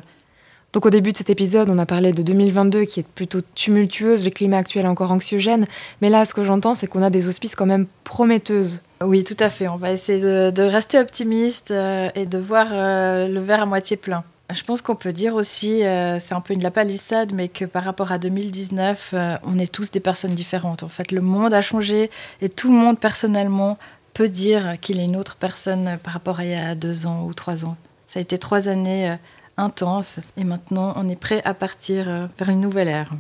Donc 0.72 0.86
au 0.86 0.90
début 0.90 1.12
de 1.12 1.18
cet 1.18 1.28
épisode, 1.28 1.68
on 1.68 1.78
a 1.78 1.84
parlé 1.84 2.12
de 2.12 2.22
2022 2.22 2.84
qui 2.84 3.00
est 3.00 3.06
plutôt 3.06 3.40
tumultueuse, 3.54 4.24
le 4.24 4.30
climat 4.30 4.56
actuel 4.56 4.86
est 4.86 4.88
encore 4.88 5.12
anxiogène, 5.12 5.66
mais 6.00 6.08
là 6.08 6.24
ce 6.24 6.32
que 6.32 6.44
j'entends 6.44 6.74
c'est 6.74 6.86
qu'on 6.86 7.02
a 7.02 7.10
des 7.10 7.28
auspices 7.28 7.54
quand 7.54 7.66
même 7.66 7.86
prometteuses. 8.04 8.80
Oui, 9.02 9.24
tout 9.24 9.36
à 9.38 9.50
fait. 9.50 9.68
On 9.68 9.76
va 9.76 9.90
essayer 9.90 10.20
de, 10.20 10.62
rester 10.62 10.98
optimiste 10.98 11.70
euh, 11.70 12.08
et 12.14 12.24
de 12.24 12.38
voir 12.38 12.68
euh, 12.70 13.28
le 13.28 13.40
verre 13.40 13.62
à 13.62 13.66
moitié 13.66 13.96
plein. 13.96 14.24
Je 14.52 14.62
pense 14.62 14.82
qu'on 14.82 14.94
peut 14.94 15.12
dire 15.12 15.34
aussi, 15.34 15.82
euh, 15.82 16.18
c'est 16.18 16.34
un 16.34 16.40
peu 16.40 16.54
une 16.54 16.62
la 16.62 16.70
palissade, 16.70 17.32
mais 17.32 17.48
que 17.48 17.64
par 17.64 17.84
rapport 17.84 18.12
à 18.12 18.18
2019, 18.18 19.14
on 19.44 19.58
est 19.58 19.70
tous 19.70 19.90
des 19.90 20.00
personnes 20.00 20.34
différentes. 20.34 20.82
En 20.82 20.88
fait, 20.88 21.10
le 21.10 21.20
monde 21.20 21.54
a 21.54 21.62
changé 21.62 22.10
et 22.40 22.48
tout 22.48 22.70
le 22.70 22.78
monde 22.78 22.98
personnellement 22.98 23.78
peut 24.14 24.28
dire 24.28 24.76
qu'il 24.80 25.00
est 25.00 25.04
une 25.04 25.16
autre 25.16 25.36
personne 25.36 25.98
par 26.02 26.12
rapport 26.12 26.40
à 26.40 26.44
il 26.44 26.50
y 26.50 26.54
a 26.54 26.74
deux 26.74 27.06
ans 27.06 27.24
ou 27.24 27.32
trois 27.32 27.64
ans. 27.64 27.76
Ça 28.08 28.18
a 28.18 28.22
été 28.22 28.36
trois 28.36 28.68
années 28.68 29.16
intense. 29.56 30.18
Et 30.36 30.44
maintenant, 30.44 30.94
on 30.96 31.08
est 31.08 31.16
prêt 31.16 31.42
à 31.44 31.54
partir 31.54 32.08
euh, 32.08 32.26
vers 32.38 32.48
une 32.48 32.60
nouvelle 32.60 32.88
ère. 32.88 33.12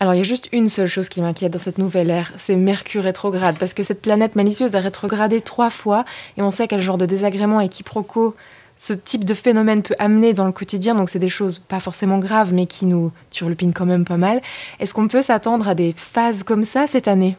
Alors 0.00 0.14
il 0.14 0.18
y 0.18 0.20
a 0.20 0.24
juste 0.24 0.48
une 0.52 0.68
seule 0.68 0.86
chose 0.86 1.08
qui 1.08 1.20
m'inquiète 1.20 1.52
dans 1.52 1.58
cette 1.58 1.78
nouvelle 1.78 2.08
ère, 2.08 2.32
c'est 2.38 2.54
Mercure 2.54 3.02
rétrograde, 3.02 3.58
parce 3.58 3.74
que 3.74 3.82
cette 3.82 4.00
planète 4.00 4.36
malicieuse 4.36 4.76
a 4.76 4.80
rétrogradé 4.80 5.40
trois 5.40 5.70
fois, 5.70 6.04
et 6.36 6.42
on 6.42 6.52
sait 6.52 6.68
quel 6.68 6.80
genre 6.80 6.98
de 6.98 7.06
désagrément 7.06 7.60
et 7.60 7.68
quiproquo 7.68 8.36
ce 8.80 8.92
type 8.92 9.24
de 9.24 9.34
phénomène 9.34 9.82
peut 9.82 9.96
amener 9.98 10.34
dans 10.34 10.46
le 10.46 10.52
quotidien, 10.52 10.94
donc 10.94 11.10
c'est 11.10 11.18
des 11.18 11.28
choses 11.28 11.58
pas 11.58 11.80
forcément 11.80 12.18
graves, 12.18 12.54
mais 12.54 12.66
qui 12.66 12.86
nous 12.86 13.10
turlupinent 13.30 13.72
quand 13.72 13.86
même 13.86 14.04
pas 14.04 14.16
mal. 14.16 14.40
Est-ce 14.78 14.94
qu'on 14.94 15.08
peut 15.08 15.20
s'attendre 15.20 15.66
à 15.66 15.74
des 15.74 15.92
phases 15.96 16.44
comme 16.44 16.62
ça 16.62 16.86
cette 16.86 17.08
année? 17.08 17.36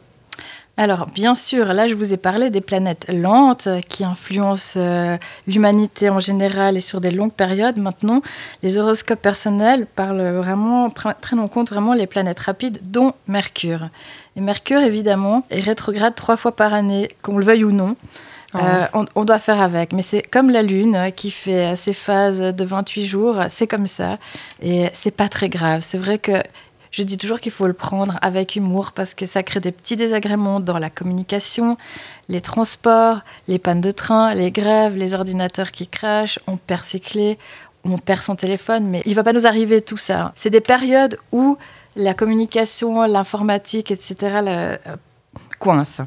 Alors, 0.79 1.07
bien 1.07 1.36
sûr, 1.36 1.74
là, 1.74 1.88
je 1.88 1.93
vous 1.93 2.13
ai 2.13 2.15
parlé 2.17 2.50
des 2.50 2.62
planètes 2.62 3.05
lentes 3.09 3.67
qui 3.89 4.05
influencent 4.05 4.79
euh, 4.79 5.17
l'humanité 5.45 6.09
en 6.09 6.21
général 6.21 6.77
et 6.77 6.79
sur 6.79 7.01
des 7.01 7.12
longues 7.12 7.33
périodes. 7.33 7.75
Maintenant, 7.75 8.21
les 8.63 8.77
horoscopes 8.77 9.21
personnels 9.21 9.88
parlent 9.88 10.38
vraiment, 10.38 10.89
prennent 10.89 11.41
en 11.41 11.50
compte 11.50 11.69
vraiment 11.69 11.93
les 11.93 12.07
planètes 12.07 12.39
rapides, 12.39 12.79
dont 12.81 13.12
Mercure. 13.27 13.89
Et 14.38 14.39
Mercure, 14.39 14.79
évidemment, 14.79 15.43
est 15.50 15.59
rétrograde 15.59 16.15
trois 16.15 16.38
fois 16.38 16.55
par 16.55 16.74
année, 16.74 17.09
qu'on 17.24 17.38
le 17.38 17.43
veuille 17.43 17.65
ou 17.65 17.74
non. 17.74 17.98
Oh. 18.53 18.57
Euh, 18.63 18.86
on, 18.93 19.05
on, 19.15 19.25
doit 19.25 19.39
faire 19.39 19.62
avec. 19.62 19.91
Mais 19.91 20.01
c'est 20.01 20.21
comme 20.21 20.50
la 20.50 20.63
Lune 20.63 21.12
qui 21.13 21.29
fait 21.29 21.75
ses 21.75 21.93
phases 21.93 22.39
de 22.39 22.63
28 22.63 23.05
jours, 23.05 23.36
c'est 23.50 23.67
comme 23.67 23.86
ça. 23.86 24.17
Et 24.63 24.89
c'est 24.93 25.12
pas 25.12 25.27
très 25.27 25.50
grave. 25.50 25.81
C'est 25.86 25.98
vrai 25.98 26.19
que 26.19 26.41
je 26.91 27.03
dis 27.03 27.17
toujours 27.17 27.39
qu'il 27.39 27.51
faut 27.51 27.67
le 27.67 27.74
prendre 27.74 28.17
avec 28.22 28.55
humour 28.55 28.91
parce 28.93 29.13
que 29.13 29.25
ça 29.25 29.43
crée 29.43 29.60
des 29.60 29.72
petits 29.72 29.96
désagréments 29.96 30.60
dans 30.60 30.79
la 30.79 30.89
communication, 30.89 31.77
les 32.29 32.41
transports, 32.41 33.19
les 33.48 33.60
pannes 33.60 33.81
de 33.81 33.91
train, 33.91 34.34
les 34.34 34.51
grèves, 34.51 34.96
les 34.96 35.13
ordinateurs 35.13 35.72
qui 35.72 35.88
crachent, 35.88 36.39
on 36.48 36.58
perd 36.58 36.84
ses 36.84 37.00
clés, 37.00 37.38
on 37.84 37.98
perd 37.98 38.22
son 38.22 38.36
téléphone, 38.36 38.89
mais 38.89 39.01
il 39.05 39.12
ne 39.12 39.15
va 39.15 39.24
pas 39.24 39.34
nous 39.34 39.48
arriver 39.48 39.81
tout 39.81 39.98
ça. 39.98 40.34
C'est 40.36 40.50
des 40.50 40.62
périodes 40.62 41.17
où 41.31 41.58
la 41.96 42.13
communication, 42.13 43.03
l'informatique, 43.03 43.91
etc. 43.91 44.15
Euh, 44.48 44.77
coince. 45.60 46.01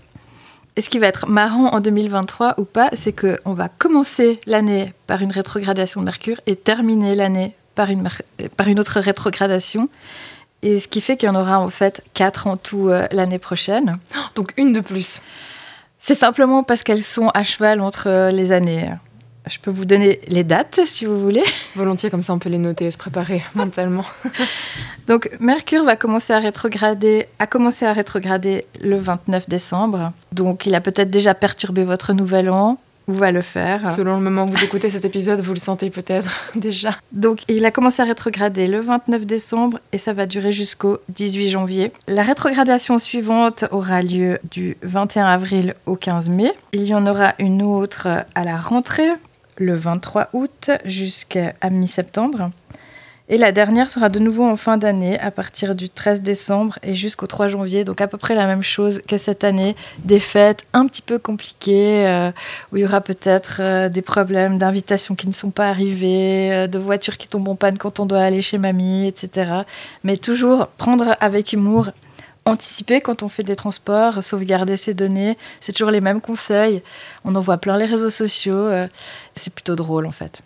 Et 0.74 0.80
ce 0.80 0.88
qui 0.88 0.98
va 0.98 1.06
être 1.06 1.28
marrant 1.28 1.68
en 1.68 1.80
2023 1.80 2.54
ou 2.58 2.64
pas, 2.64 2.88
c'est 2.94 3.12
qu'on 3.12 3.52
va 3.52 3.68
commencer 3.68 4.40
l'année 4.46 4.94
par 5.06 5.20
une 5.20 5.30
rétrogradation 5.30 6.00
de 6.00 6.06
Mercure 6.06 6.40
et 6.46 6.56
terminer 6.56 7.14
l'année 7.14 7.54
par 7.74 7.90
une, 7.90 8.08
par 8.56 8.68
une 8.68 8.80
autre 8.80 9.00
rétrogradation. 9.00 9.88
Et 10.62 10.78
ce 10.78 10.88
qui 10.88 11.00
fait 11.00 11.16
qu'il 11.16 11.28
y 11.28 11.30
en 11.30 11.34
aura 11.34 11.58
en 11.58 11.68
fait 11.68 12.02
quatre 12.14 12.46
en 12.46 12.56
tout 12.56 12.88
euh, 12.88 13.06
l'année 13.10 13.38
prochaine. 13.38 13.98
Donc 14.34 14.52
une 14.56 14.72
de 14.72 14.80
plus. 14.80 15.20
C'est 15.98 16.14
simplement 16.14 16.62
parce 16.62 16.82
qu'elles 16.82 17.02
sont 17.02 17.28
à 17.28 17.42
cheval 17.42 17.80
entre 17.80 18.08
euh, 18.08 18.30
les 18.30 18.52
années. 18.52 18.90
Je 19.46 19.58
peux 19.58 19.72
vous 19.72 19.84
donner 19.84 20.20
les 20.28 20.44
dates 20.44 20.80
si 20.84 21.04
vous 21.04 21.20
voulez. 21.20 21.42
Volontiers, 21.76 22.10
comme 22.10 22.22
ça 22.22 22.32
on 22.32 22.38
peut 22.38 22.48
les 22.48 22.58
noter 22.58 22.86
et 22.86 22.90
se 22.92 22.98
préparer 22.98 23.42
mentalement. 23.54 24.04
Donc 25.08 25.30
Mercure 25.40 25.84
va 25.84 25.96
commencer 25.96 26.32
à 26.32 26.38
rétrograder, 26.38 27.26
a 27.40 27.48
commencé 27.48 27.84
à 27.84 27.92
rétrograder 27.92 28.66
le 28.80 28.98
29 28.98 29.48
décembre. 29.48 30.12
Donc 30.30 30.66
il 30.66 30.74
a 30.76 30.80
peut-être 30.80 31.10
déjà 31.10 31.34
perturbé 31.34 31.82
votre 31.82 32.12
nouvel 32.12 32.50
an 32.50 32.78
va 33.08 33.32
le 33.32 33.42
faire. 33.42 33.90
Selon 33.90 34.16
le 34.16 34.22
moment 34.22 34.44
où 34.44 34.48
vous 34.48 34.64
écoutez 34.64 34.90
cet 34.90 35.04
épisode, 35.04 35.40
vous 35.40 35.52
le 35.52 35.58
sentez 35.58 35.90
peut-être 35.90 36.50
déjà. 36.54 36.90
Donc, 37.12 37.40
il 37.48 37.64
a 37.64 37.70
commencé 37.70 38.02
à 38.02 38.04
rétrograder 38.04 38.66
le 38.66 38.80
29 38.80 39.26
décembre 39.26 39.78
et 39.92 39.98
ça 39.98 40.12
va 40.12 40.26
durer 40.26 40.52
jusqu'au 40.52 40.98
18 41.10 41.50
janvier. 41.50 41.92
La 42.06 42.22
rétrogradation 42.22 42.98
suivante 42.98 43.64
aura 43.70 44.02
lieu 44.02 44.38
du 44.50 44.76
21 44.82 45.26
avril 45.26 45.74
au 45.86 45.96
15 45.96 46.30
mai. 46.30 46.52
Il 46.72 46.86
y 46.86 46.94
en 46.94 47.06
aura 47.06 47.34
une 47.38 47.62
autre 47.62 48.08
à 48.34 48.44
la 48.44 48.56
rentrée, 48.56 49.10
le 49.56 49.74
23 49.74 50.28
août 50.32 50.70
jusqu'à 50.84 51.54
mi-septembre. 51.70 52.50
Et 53.28 53.36
la 53.36 53.52
dernière 53.52 53.88
sera 53.88 54.08
de 54.08 54.18
nouveau 54.18 54.44
en 54.44 54.56
fin 54.56 54.76
d'année, 54.76 55.18
à 55.20 55.30
partir 55.30 55.74
du 55.74 55.88
13 55.88 56.22
décembre 56.22 56.78
et 56.82 56.94
jusqu'au 56.94 57.26
3 57.26 57.48
janvier. 57.48 57.84
Donc 57.84 58.00
à 58.00 58.08
peu 58.08 58.18
près 58.18 58.34
la 58.34 58.46
même 58.46 58.62
chose 58.62 59.00
que 59.06 59.16
cette 59.16 59.44
année. 59.44 59.76
Des 60.04 60.18
fêtes 60.18 60.64
un 60.72 60.86
petit 60.86 61.02
peu 61.02 61.18
compliquées, 61.18 62.06
euh, 62.06 62.30
où 62.72 62.76
il 62.76 62.82
y 62.82 62.84
aura 62.84 63.00
peut-être 63.00 63.60
euh, 63.60 63.88
des 63.88 64.02
problèmes 64.02 64.58
d'invitations 64.58 65.14
qui 65.14 65.28
ne 65.28 65.32
sont 65.32 65.50
pas 65.50 65.68
arrivées, 65.68 66.52
euh, 66.52 66.66
de 66.66 66.78
voitures 66.78 67.16
qui 67.16 67.28
tombent 67.28 67.48
en 67.48 67.54
panne 67.54 67.78
quand 67.78 68.00
on 68.00 68.06
doit 68.06 68.22
aller 68.22 68.42
chez 68.42 68.58
mamie, 68.58 69.06
etc. 69.06 69.62
Mais 70.02 70.16
toujours 70.16 70.66
prendre 70.66 71.16
avec 71.20 71.52
humour 71.52 71.90
anticiper 72.44 73.00
quand 73.00 73.22
on 73.22 73.28
fait 73.28 73.44
des 73.44 73.54
transports, 73.54 74.20
sauvegarder 74.20 74.76
ses 74.76 74.94
données. 74.94 75.38
C'est 75.60 75.72
toujours 75.72 75.92
les 75.92 76.00
mêmes 76.00 76.20
conseils. 76.20 76.82
On 77.24 77.36
en 77.36 77.40
voit 77.40 77.58
plein 77.58 77.76
les 77.76 77.84
réseaux 77.84 78.10
sociaux. 78.10 78.68
c'est 79.36 79.54
plutôt 79.54 79.76
drôle 79.76 80.06
en 80.06 80.10
fait. 80.10 80.42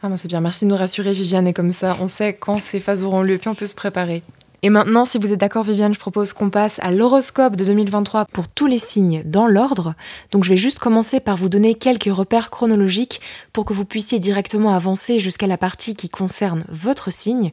Ah, 0.00 0.08
c'est 0.16 0.28
bien, 0.28 0.40
merci 0.40 0.64
de 0.64 0.70
nous 0.70 0.76
rassurer, 0.76 1.12
Viviane. 1.12 1.48
Et 1.48 1.52
comme 1.52 1.72
ça, 1.72 1.96
on 2.00 2.06
sait 2.06 2.32
quand 2.32 2.58
ces 2.58 2.78
phases 2.78 3.02
auront 3.02 3.22
lieu, 3.22 3.36
puis 3.36 3.48
on 3.48 3.54
peut 3.54 3.66
se 3.66 3.74
préparer. 3.74 4.22
Et 4.62 4.70
maintenant, 4.70 5.04
si 5.04 5.18
vous 5.18 5.32
êtes 5.32 5.38
d'accord, 5.38 5.64
Viviane, 5.64 5.94
je 5.94 5.98
propose 5.98 6.32
qu'on 6.32 6.50
passe 6.50 6.80
à 6.80 6.90
l'horoscope 6.90 7.56
de 7.56 7.64
2023 7.64 8.24
pour 8.26 8.48
tous 8.48 8.66
les 8.66 8.78
signes 8.78 9.22
dans 9.24 9.46
l'ordre. 9.46 9.94
Donc, 10.32 10.44
je 10.44 10.50
vais 10.50 10.56
juste 10.56 10.78
commencer 10.78 11.20
par 11.20 11.36
vous 11.36 11.48
donner 11.48 11.74
quelques 11.74 12.12
repères 12.12 12.50
chronologiques 12.50 13.20
pour 13.52 13.64
que 13.64 13.72
vous 13.72 13.84
puissiez 13.84 14.18
directement 14.20 14.72
avancer 14.72 15.20
jusqu'à 15.20 15.46
la 15.46 15.58
partie 15.58 15.94
qui 15.94 16.08
concerne 16.08 16.64
votre 16.68 17.12
signe. 17.12 17.52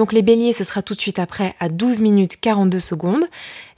Donc 0.00 0.14
les 0.14 0.22
béliers, 0.22 0.54
ce 0.54 0.64
sera 0.64 0.80
tout 0.80 0.94
de 0.94 0.98
suite 0.98 1.18
après 1.18 1.54
à 1.60 1.68
12 1.68 2.00
minutes 2.00 2.40
42 2.40 2.80
secondes. 2.80 3.26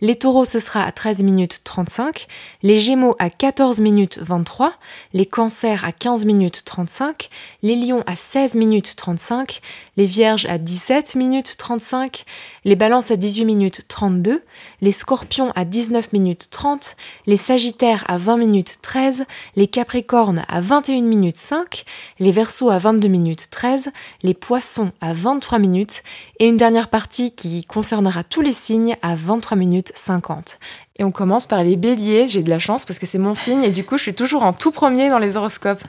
Les 0.03 0.15
taureaux, 0.15 0.45
ce 0.45 0.61
sera 0.61 0.85
à 0.85 0.93
13 0.93 1.19
minutes 1.19 1.63
35. 1.65 2.29
Les 2.63 2.79
gémeaux 2.79 3.17
à 3.19 3.29
14 3.29 3.81
minutes 3.81 4.19
23. 4.21 4.75
Les 5.15 5.27
cancers 5.27 5.85
à 5.85 5.91
15 5.91 6.25
minutes 6.25 6.63
35. 6.65 7.29
Les 7.63 7.75
lions 7.75 8.05
à 8.07 8.15
16 8.15 8.55
minutes 8.55 8.95
35. 8.95 9.61
Les 9.97 10.07
vierges 10.07 10.47
à 10.47 10.59
17 10.59 11.17
minutes 11.17 11.57
35. 11.57 12.25
Les 12.65 12.77
balances 12.77 13.11
à 13.11 13.17
18 13.17 13.45
minutes 13.45 13.83
32. 13.89 14.45
Les 14.81 14.93
scorpions 14.93 15.51
à 15.57 15.65
19 15.65 16.13
minutes 16.13 16.49
30. 16.51 16.95
Les 17.27 17.37
sagittaires 17.37 18.05
à 18.07 18.19
20 18.19 18.37
minutes 18.37 18.79
13. 18.81 19.25
Les 19.57 19.67
capricornes 19.67 20.45
à 20.49 20.61
21 20.61 21.03
minutes 21.03 21.37
5. 21.37 21.85
Les 22.21 22.31
verseaux 22.31 22.71
à 22.71 22.79
22 22.79 23.09
minutes 23.09 23.49
13. 23.51 23.91
Les 24.23 24.35
poissons 24.35 24.93
à 25.01 25.13
23 25.13 25.59
minutes 25.59 26.03
et 26.39 26.49
une 26.49 26.57
dernière 26.57 26.89
partie 26.89 27.33
qui 27.33 27.65
concernera 27.65 28.25
tous 28.25 28.41
les 28.41 28.53
signes 28.53 28.97
à 29.03 29.15
23 29.15 29.57
minutes 29.57 29.93
50. 29.95 30.59
Et 30.99 31.05
on 31.05 31.11
commence 31.11 31.47
par 31.47 31.63
les 31.65 31.77
béliers, 31.77 32.29
j'ai 32.29 32.43
de 32.43 32.51
la 32.51 32.59
chance 32.59 32.85
parce 32.85 32.99
que 32.99 33.07
c'est 33.07 33.19
mon 33.19 33.35
signe 33.35 33.63
et 33.63 33.71
du 33.71 33.85
coup 33.85 33.97
je 33.97 34.03
suis 34.03 34.15
toujours 34.15 34.43
en 34.43 34.53
tout 34.53 34.73
premier 34.73 35.09
dans 35.09 35.19
les 35.19 35.37
horoscopes. 35.37 35.83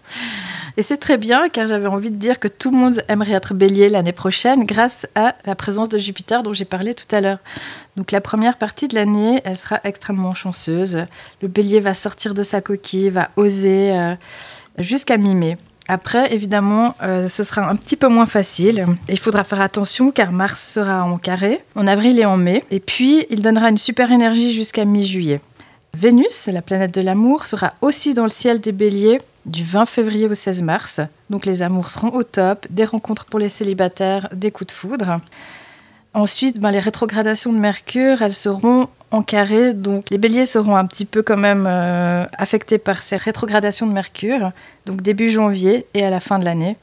Et 0.75 0.83
c'est 0.83 0.97
très 0.97 1.17
bien 1.17 1.49
car 1.49 1.67
j'avais 1.67 1.87
envie 1.87 2.09
de 2.09 2.15
dire 2.15 2.39
que 2.39 2.47
tout 2.47 2.71
le 2.71 2.77
monde 2.77 3.03
aimerait 3.07 3.33
être 3.33 3.53
bélier 3.53 3.89
l'année 3.89 4.11
prochaine 4.11 4.65
grâce 4.65 5.05
à 5.15 5.35
la 5.45 5.55
présence 5.55 5.89
de 5.89 5.97
Jupiter 5.97 6.41
dont 6.41 6.53
j'ai 6.53 6.65
parlé 6.65 6.93
tout 6.93 7.13
à 7.15 7.21
l'heure. 7.21 7.39
Donc 7.95 8.11
la 8.11 8.21
première 8.21 8.57
partie 8.57 8.87
de 8.87 8.95
l'année, 8.95 9.41
elle 9.43 9.55
sera 9.55 9.79
extrêmement 9.83 10.33
chanceuse. 10.33 11.05
Le 11.41 11.47
bélier 11.47 11.79
va 11.79 11.93
sortir 11.93 12.33
de 12.33 12.41
sa 12.41 12.61
coquille, 12.61 13.09
va 13.09 13.29
oser 13.35 13.91
euh, 13.91 14.15
jusqu'à 14.79 15.17
mi-mai. 15.17 15.57
Après, 15.93 16.33
évidemment, 16.33 16.95
euh, 17.03 17.29
ce 17.29 17.43
sera 17.43 17.69
un 17.69 17.75
petit 17.75 17.95
peu 17.95 18.07
moins 18.07 18.25
facile. 18.25 18.87
Il 19.07 19.19
faudra 19.19 19.43
faire 19.43 19.61
attention 19.61 20.09
car 20.09 20.31
Mars 20.31 20.59
sera 20.59 21.03
en 21.03 21.19
carré 21.19 21.63
en 21.75 21.85
avril 21.85 22.19
et 22.19 22.25
en 22.25 22.35
mai. 22.35 22.63
Et 22.71 22.79
puis, 22.79 23.27
il 23.29 23.41
donnera 23.43 23.69
une 23.69 23.77
super 23.77 24.11
énergie 24.11 24.51
jusqu'à 24.51 24.85
mi-juillet. 24.85 25.39
Vénus, 25.93 26.47
la 26.47 26.63
planète 26.63 26.95
de 26.95 27.01
l'amour, 27.01 27.45
sera 27.45 27.75
aussi 27.81 28.15
dans 28.15 28.23
le 28.23 28.29
ciel 28.29 28.59
des 28.59 28.71
béliers 28.71 29.19
du 29.45 29.63
20 29.63 29.85
février 29.85 30.25
au 30.27 30.33
16 30.33 30.63
mars. 30.63 30.99
Donc 31.29 31.45
les 31.45 31.61
amours 31.61 31.91
seront 31.91 32.09
au 32.09 32.23
top, 32.23 32.65
des 32.71 32.85
rencontres 32.85 33.25
pour 33.25 33.39
les 33.39 33.49
célibataires, 33.49 34.29
des 34.33 34.49
coups 34.49 34.69
de 34.69 34.71
foudre. 34.71 35.19
Ensuite, 36.15 36.59
ben, 36.59 36.71
les 36.71 36.79
rétrogradations 36.79 37.53
de 37.53 37.59
Mercure, 37.59 38.23
elles 38.23 38.33
seront 38.33 38.87
en 39.13 39.21
carré, 39.21 39.75
donc 39.75 40.09
les 40.09 40.17
béliers 40.17 40.47
seront 40.47 40.75
un 40.75 40.87
petit 40.87 41.05
peu 41.05 41.21
quand 41.21 41.37
même 41.37 41.65
euh, 41.67 42.25
affectés 42.39 42.79
par 42.79 42.99
ces 42.99 43.15
rétrogradations 43.15 43.85
de 43.85 43.93
Mercure, 43.93 44.51
donc 44.87 45.03
début 45.03 45.29
janvier 45.29 45.85
et 45.93 46.03
à 46.03 46.09
la 46.09 46.19
fin 46.19 46.39
de 46.39 46.45
l'année. 46.45 46.77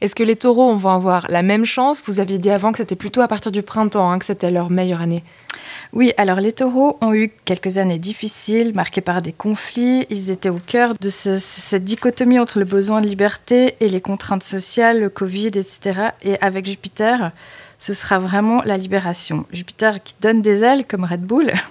Est-ce 0.00 0.16
que 0.16 0.24
les 0.24 0.34
taureaux 0.34 0.74
vont 0.74 0.90
avoir 0.90 1.30
la 1.30 1.42
même 1.42 1.64
chance? 1.64 2.02
Vous 2.04 2.18
aviez 2.18 2.38
dit 2.38 2.50
avant 2.50 2.72
que 2.72 2.78
c'était 2.78 2.96
plutôt 2.96 3.20
à 3.20 3.28
partir 3.28 3.52
du 3.52 3.62
printemps 3.62 4.10
hein, 4.10 4.18
que 4.18 4.24
c'était 4.24 4.50
leur 4.50 4.68
meilleure 4.68 5.00
année. 5.00 5.22
Oui, 5.92 6.12
alors 6.16 6.40
les 6.40 6.50
taureaux 6.50 6.98
ont 7.00 7.14
eu 7.14 7.30
quelques 7.44 7.78
années 7.78 8.00
difficiles, 8.00 8.74
marquées 8.74 9.00
par 9.00 9.22
des 9.22 9.32
conflits. 9.32 10.06
Ils 10.10 10.32
étaient 10.32 10.48
au 10.48 10.58
cœur 10.58 10.94
de 11.00 11.08
cette 11.08 11.84
dichotomie 11.84 12.40
entre 12.40 12.58
le 12.58 12.64
besoin 12.64 13.00
de 13.00 13.06
liberté 13.06 13.76
et 13.78 13.88
les 13.88 14.00
contraintes 14.00 14.42
sociales, 14.42 15.00
le 15.00 15.08
Covid, 15.08 15.46
etc. 15.46 16.10
Et 16.22 16.36
avec 16.40 16.66
Jupiter, 16.66 17.30
ce 17.78 17.92
sera 17.92 18.18
vraiment 18.18 18.62
la 18.62 18.76
libération. 18.76 19.46
Jupiter 19.52 20.02
qui 20.02 20.14
donne 20.20 20.42
des 20.42 20.62
ailes 20.62 20.86
comme 20.86 21.04
Red 21.04 21.22
Bull. 21.22 21.52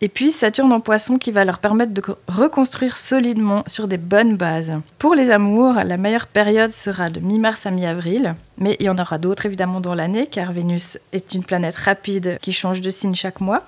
Et 0.00 0.08
puis 0.08 0.30
Saturne 0.30 0.72
en 0.72 0.78
poisson 0.78 1.18
qui 1.18 1.32
va 1.32 1.44
leur 1.44 1.58
permettre 1.58 1.92
de 1.92 2.02
reconstruire 2.28 2.96
solidement 2.96 3.64
sur 3.66 3.88
des 3.88 3.96
bonnes 3.96 4.36
bases. 4.36 4.74
Pour 4.98 5.16
les 5.16 5.30
amours, 5.30 5.72
la 5.72 5.96
meilleure 5.96 6.28
période 6.28 6.70
sera 6.70 7.08
de 7.08 7.18
mi-mars 7.18 7.66
à 7.66 7.72
mi-avril, 7.72 8.36
mais 8.58 8.76
il 8.78 8.86
y 8.86 8.90
en 8.90 8.98
aura 8.98 9.18
d'autres 9.18 9.46
évidemment 9.46 9.80
dans 9.80 9.94
l'année 9.94 10.28
car 10.28 10.52
Vénus 10.52 10.98
est 11.12 11.34
une 11.34 11.42
planète 11.42 11.74
rapide 11.74 12.38
qui 12.40 12.52
change 12.52 12.80
de 12.80 12.90
signe 12.90 13.16
chaque 13.16 13.40
mois. 13.40 13.64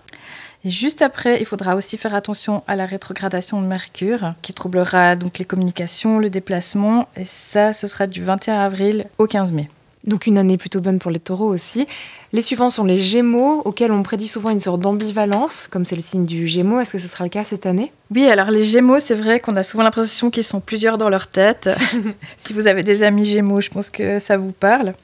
Et 0.65 0.71
juste 0.71 1.03
après, 1.03 1.41
il 1.41 1.47
faudra 1.47 1.75
aussi 1.75 1.97
faire 1.97 2.15
attention 2.15 2.63
à 2.69 2.77
la 2.77 2.87
rétrogradation 2.87 3.61
de 3.61 3.67
Mercure 3.67 4.35
qui 4.41 4.53
troublera 4.53 5.17
donc 5.17 5.39
les 5.39 5.45
communications, 5.45 6.21
le 6.21 6.31
déplacement 6.31 7.09
et 7.17 7.25
ça 7.25 7.73
ce 7.73 7.89
sera 7.89 8.07
du 8.07 8.23
21 8.23 8.61
avril 8.61 9.07
au 9.19 9.27
15 9.27 9.51
mai. 9.51 9.69
Donc 10.05 10.27
une 10.27 10.39
année 10.39 10.57
plutôt 10.57 10.81
bonne 10.81 10.99
pour 10.99 11.11
les 11.11 11.19
taureaux 11.19 11.49
aussi. 11.49 11.87
Les 12.33 12.43
suivants 12.43 12.71
sont 12.71 12.85
les 12.85 12.99
Gémeaux, 12.99 13.61
auxquels 13.65 13.93
on 13.93 14.03
prédit 14.03 14.29
souvent 14.29 14.51
une 14.51 14.61
sorte 14.61 14.81
d'ambivalence, 14.81 15.69
comme 15.71 15.85
c'est 15.85 15.97
le 15.97 16.03
signe 16.03 16.25
du 16.25 16.47
Gémeaux. 16.47 16.81
Est-ce 16.81 16.93
que 16.93 16.99
ce 16.99 17.09
sera 17.09 17.25
le 17.25 17.31
cas 17.31 17.45
cette 17.45 17.67
année? 17.67 17.93
Oui, 18.11 18.27
alors 18.27 18.51
les 18.51 18.65
Gémeaux, 18.65 18.99
c'est 18.99 19.15
vrai 19.15 19.41
qu'on 19.41 19.57
a 19.57 19.63
souvent 19.63 19.83
l'impression 19.83 20.31
qu'ils 20.31 20.45
sont 20.45 20.61
plusieurs 20.61 20.97
dans 20.97 21.11
leur 21.11 21.27
tête. 21.27 21.69
si 22.39 22.55
vous 22.55 22.67
avez 22.67 22.83
des 22.83 23.03
amis 23.03 23.27
Gémeaux, 23.27 23.61
je 23.61 23.69
pense 23.69 23.91
que 23.91 24.19
ça 24.19 24.39
vous 24.39 24.53
parle. 24.53 24.95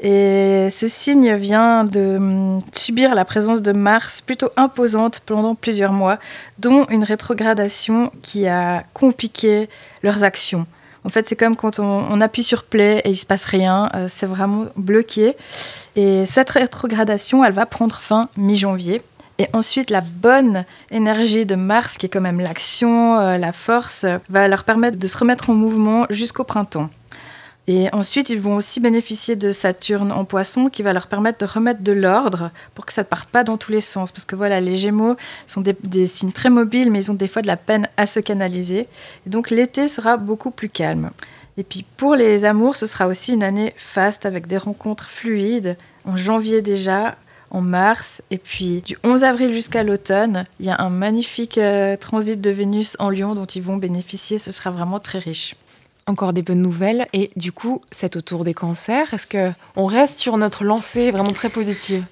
Et 0.00 0.68
ce 0.70 0.88
signe 0.88 1.36
vient 1.36 1.84
de 1.84 2.16
hum, 2.16 2.60
subir 2.72 3.14
la 3.14 3.24
présence 3.24 3.62
de 3.62 3.72
Mars 3.72 4.20
plutôt 4.20 4.50
imposante 4.56 5.20
pendant 5.24 5.54
plusieurs 5.54 5.92
mois, 5.92 6.18
dont 6.58 6.86
une 6.90 7.04
rétrogradation 7.04 8.10
qui 8.22 8.48
a 8.48 8.82
compliqué 8.94 9.68
leurs 10.02 10.24
actions. 10.24 10.66
En 11.04 11.10
fait, 11.10 11.28
c'est 11.28 11.36
comme 11.36 11.54
quand 11.54 11.78
on, 11.78 12.20
appuie 12.20 12.42
sur 12.42 12.64
play 12.64 13.02
et 13.04 13.10
il 13.10 13.16
se 13.16 13.26
passe 13.26 13.44
rien, 13.44 13.90
euh, 13.94 14.08
c'est 14.08 14.26
vraiment 14.26 14.66
bloqué. 14.76 15.36
Et 15.96 16.24
cette 16.24 16.50
rétrogradation, 16.50 17.44
elle 17.44 17.52
va 17.52 17.66
prendre 17.66 17.96
fin 17.96 18.28
mi-janvier. 18.36 19.02
Et 19.38 19.48
ensuite, 19.52 19.90
la 19.90 20.00
bonne 20.00 20.64
énergie 20.90 21.44
de 21.44 21.56
Mars, 21.56 21.96
qui 21.96 22.06
est 22.06 22.08
quand 22.08 22.20
même 22.20 22.40
l'action, 22.40 23.18
euh, 23.18 23.36
la 23.36 23.52
force, 23.52 24.06
va 24.28 24.48
leur 24.48 24.64
permettre 24.64 24.96
de 24.96 25.06
se 25.06 25.18
remettre 25.18 25.50
en 25.50 25.54
mouvement 25.54 26.06
jusqu'au 26.08 26.44
printemps. 26.44 26.88
Et 27.66 27.88
ensuite, 27.94 28.28
ils 28.28 28.40
vont 28.40 28.56
aussi 28.56 28.78
bénéficier 28.78 29.36
de 29.36 29.50
Saturne 29.50 30.12
en 30.12 30.26
poisson 30.26 30.68
qui 30.68 30.82
va 30.82 30.92
leur 30.92 31.06
permettre 31.06 31.38
de 31.38 31.50
remettre 31.50 31.82
de 31.82 31.92
l'ordre 31.92 32.50
pour 32.74 32.84
que 32.84 32.92
ça 32.92 33.02
ne 33.02 33.06
parte 33.06 33.30
pas 33.30 33.42
dans 33.42 33.56
tous 33.56 33.72
les 33.72 33.80
sens. 33.80 34.12
Parce 34.12 34.26
que 34.26 34.36
voilà, 34.36 34.60
les 34.60 34.76
Gémeaux 34.76 35.16
sont 35.46 35.62
des, 35.62 36.06
signes 36.06 36.32
très 36.32 36.50
mobiles, 36.50 36.90
mais 36.90 37.04
ils 37.04 37.10
ont 37.10 37.14
des 37.14 37.28
fois 37.28 37.40
de 37.40 37.46
la 37.46 37.56
peine 37.56 37.88
à 37.96 38.06
se 38.06 38.20
canaliser. 38.20 38.86
donc 39.26 39.50
l'été 39.50 39.88
sera 39.88 40.18
beaucoup 40.18 40.50
plus 40.50 40.68
calme. 40.68 41.10
Et 41.56 41.62
puis 41.62 41.84
pour 41.96 42.16
les 42.16 42.44
amours, 42.44 42.76
ce 42.76 42.86
sera 42.86 43.06
aussi 43.06 43.32
une 43.32 43.42
année 43.42 43.72
faste 43.76 44.26
avec 44.26 44.46
des 44.46 44.58
rencontres 44.58 45.08
fluides. 45.08 45.76
En 46.04 46.18
janvier 46.18 46.60
déjà, 46.60 47.16
en 47.50 47.62
mars. 47.62 48.20
Et 48.30 48.36
puis 48.36 48.82
du 48.82 48.98
11 49.04 49.24
avril 49.24 49.52
jusqu'à 49.54 49.84
l'automne, 49.84 50.44
il 50.60 50.66
y 50.66 50.70
a 50.70 50.82
un 50.82 50.90
magnifique 50.90 51.56
euh, 51.56 51.96
transit 51.96 52.38
de 52.38 52.50
Vénus 52.50 52.96
en 52.98 53.08
Lion 53.08 53.34
dont 53.34 53.46
ils 53.46 53.62
vont 53.62 53.78
bénéficier. 53.78 54.38
Ce 54.38 54.50
sera 54.50 54.70
vraiment 54.70 54.98
très 54.98 55.18
riche 55.18 55.54
encore 56.06 56.32
des 56.32 56.42
bonnes 56.42 56.62
nouvelles. 56.62 57.06
Et 57.12 57.30
du 57.36 57.52
coup, 57.52 57.82
c'est 57.90 58.16
autour 58.16 58.44
des 58.44 58.54
cancers. 58.54 59.12
Est-ce 59.12 59.26
que 59.26 59.50
on 59.76 59.86
reste 59.86 60.18
sur 60.18 60.36
notre 60.36 60.64
lancée 60.64 61.10
vraiment 61.10 61.32
très 61.32 61.48
positive? 61.48 62.04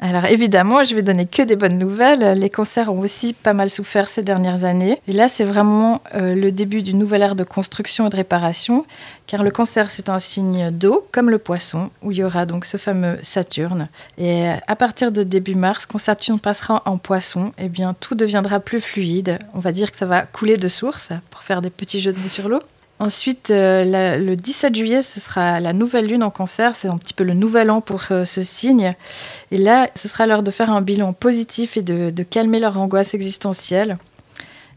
Alors 0.00 0.26
évidemment, 0.26 0.84
je 0.84 0.94
vais 0.94 1.02
donner 1.02 1.26
que 1.26 1.42
des 1.42 1.56
bonnes 1.56 1.76
nouvelles. 1.76 2.38
Les 2.38 2.50
cancers 2.50 2.92
ont 2.92 3.00
aussi 3.00 3.32
pas 3.32 3.52
mal 3.52 3.68
souffert 3.68 4.08
ces 4.08 4.22
dernières 4.22 4.62
années. 4.62 5.00
Et 5.08 5.12
là, 5.12 5.26
c'est 5.26 5.44
vraiment 5.44 6.02
euh, 6.14 6.36
le 6.36 6.52
début 6.52 6.82
d'une 6.82 6.98
nouvelle 6.98 7.22
ère 7.22 7.34
de 7.34 7.42
construction 7.42 8.06
et 8.06 8.10
de 8.10 8.14
réparation, 8.14 8.86
car 9.26 9.42
le 9.42 9.50
cancer, 9.50 9.90
c'est 9.90 10.08
un 10.08 10.20
signe 10.20 10.70
d'eau, 10.70 11.04
comme 11.10 11.30
le 11.30 11.38
poisson, 11.38 11.90
où 12.02 12.12
il 12.12 12.18
y 12.18 12.24
aura 12.24 12.46
donc 12.46 12.64
ce 12.64 12.76
fameux 12.76 13.18
Saturne. 13.22 13.88
Et 14.18 14.46
à 14.68 14.76
partir 14.76 15.10
de 15.10 15.24
début 15.24 15.56
mars, 15.56 15.84
quand 15.84 15.98
Saturne 15.98 16.38
passera 16.38 16.82
en 16.84 16.96
poisson, 16.96 17.50
eh 17.58 17.68
bien, 17.68 17.92
tout 17.98 18.14
deviendra 18.14 18.60
plus 18.60 18.80
fluide. 18.80 19.40
On 19.52 19.58
va 19.58 19.72
dire 19.72 19.90
que 19.90 19.98
ça 19.98 20.06
va 20.06 20.22
couler 20.22 20.58
de 20.58 20.68
source, 20.68 21.08
pour 21.30 21.42
faire 21.42 21.60
des 21.60 21.70
petits 21.70 21.98
jeux 21.98 22.12
de 22.12 22.20
mots 22.20 22.28
sur 22.28 22.48
l'eau. 22.48 22.60
Ensuite, 23.00 23.50
euh, 23.50 24.16
le 24.18 24.34
17 24.34 24.74
juillet, 24.74 25.02
ce 25.02 25.20
sera 25.20 25.60
la 25.60 25.72
nouvelle 25.72 26.06
lune 26.06 26.24
en 26.24 26.30
cancer. 26.30 26.74
C'est 26.74 26.88
un 26.88 26.98
petit 26.98 27.14
peu 27.14 27.22
le 27.22 27.34
nouvel 27.34 27.70
an 27.70 27.80
pour 27.80 28.02
euh, 28.10 28.24
ce 28.24 28.40
signe. 28.40 28.94
Et 29.52 29.58
là, 29.58 29.88
ce 29.94 30.08
sera 30.08 30.26
l'heure 30.26 30.42
de 30.42 30.50
faire 30.50 30.70
un 30.70 30.82
bilan 30.82 31.12
positif 31.12 31.76
et 31.76 31.82
de, 31.82 32.22
calmer 32.24 32.58
leur 32.58 32.76
angoisse 32.76 33.14
existentielle. 33.14 33.98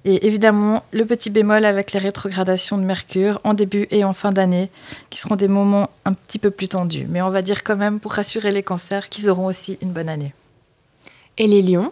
Et 0.06 0.28
évidemment, 0.28 0.84
le 0.92 1.06
petit 1.06 1.30
bémol 1.30 1.66
avec 1.66 1.94
les 1.94 2.00
rétrogradations 2.00 2.78
de 2.78 2.84
Mercure 2.84 3.40
en 3.44 3.54
début 3.56 3.88
et 3.92 4.04
en 4.04 4.14
fin 4.14 4.32
d'année, 4.32 4.70
qui 5.10 5.20
seront 5.20 5.36
des 5.36 5.48
moments 5.48 5.90
un 6.06 6.14
petit 6.14 6.40
peu 6.40 6.52
plus 6.52 6.68
tendus. 6.68 7.08
Mais 7.10 7.22
on 7.22 7.30
va 7.30 7.42
dire 7.42 7.64
quand 7.64 7.76
même, 7.76 8.00
pour 8.00 8.14
rassurer 8.14 8.52
les 8.52 8.64
cancers, 8.64 9.10
qu'ils 9.10 9.30
auront 9.30 9.46
aussi 9.46 9.80
une 9.82 9.92
bonne 9.92 10.10
année. 10.10 10.34
Et 11.38 11.48
les 11.48 11.62
lions? 11.62 11.92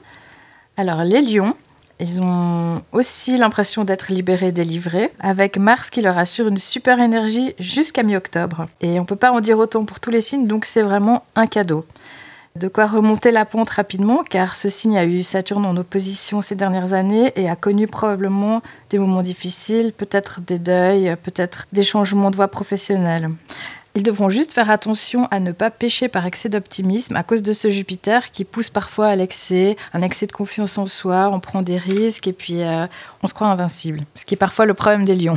Alors, 0.78 1.04
les 1.04 1.22
lions, 1.22 1.56
ils 2.00 2.22
ont 2.22 2.82
aussi 2.92 3.36
l'impression 3.38 3.84
d'être 3.84 4.12
libérés, 4.12 4.52
délivrés, 4.52 5.12
avec 5.20 5.58
Mars 5.58 5.90
qui 5.90 6.02
leur 6.02 6.18
assure 6.18 6.48
une 6.48 6.58
super 6.58 7.00
énergie 7.00 7.54
jusqu'à 7.60 8.04
mi-octobre. 8.04 8.68
Et 8.82 9.00
on 9.00 9.06
peut 9.06 9.16
pas 9.16 9.32
en 9.32 9.42
dire 9.42 9.58
autant 9.58 9.84
pour 9.84 10.00
tous 10.00 10.10
les 10.10 10.22
signes, 10.22 10.48
donc 10.48 10.66
c'est 10.66 10.82
vraiment 10.82 11.24
un 11.36 11.46
cadeau. 11.46 11.86
De 12.56 12.68
quoi 12.68 12.88
remonter 12.88 13.32
la 13.32 13.46
pente 13.46 13.70
rapidement, 13.70 14.24
car 14.24 14.56
ce 14.56 14.70
signe 14.70 14.98
a 14.98 15.06
eu 15.06 15.22
Saturne 15.22 15.66
en 15.66 15.78
opposition 15.78 16.42
ces 16.42 16.56
dernières 16.56 16.94
années 16.94 17.32
et 17.36 17.50
a 17.50 17.56
connu 17.56 17.88
probablement 17.88 18.62
des 18.90 18.98
moments 18.98 19.22
difficiles, 19.22 19.94
peut-être 19.96 20.42
des 20.42 20.58
deuils, 20.58 21.16
peut-être 21.22 21.68
des 21.74 21.84
changements 21.84 22.32
de 22.32 22.36
voie 22.36 22.48
professionnelle. 22.48 23.30
Ils 24.00 24.04
devront 24.04 24.30
juste 24.30 24.54
faire 24.54 24.72
attention 24.72 25.28
à 25.30 25.42
ne 25.42 25.52
pas 25.52 25.70
pécher 25.70 26.08
par 26.08 26.26
excès 26.26 26.48
d'optimisme 26.48 27.18
à 27.18 27.24
cause 27.24 27.44
de 27.44 27.52
ce 27.52 27.70
Jupiter 27.70 28.32
qui 28.32 28.46
pousse 28.46 28.70
parfois 28.70 29.08
à 29.08 29.16
l'excès, 29.18 29.76
un 29.94 30.02
excès 30.02 30.26
de 30.26 30.32
confiance 30.32 30.78
en 30.78 30.86
soi, 30.86 31.30
on 31.34 31.42
prend 31.42 31.64
des 31.64 31.78
risques 31.78 32.26
et 32.26 32.32
puis 32.32 32.64
euh, 32.64 32.88
on 33.24 33.28
se 33.28 33.34
croit 33.34 33.48
invincible, 33.48 34.06
ce 34.16 34.24
qui 34.24 34.36
est 34.36 34.38
parfois 34.38 34.66
le 34.66 34.74
problème 34.74 35.04
des 35.04 35.16
lions. 35.16 35.36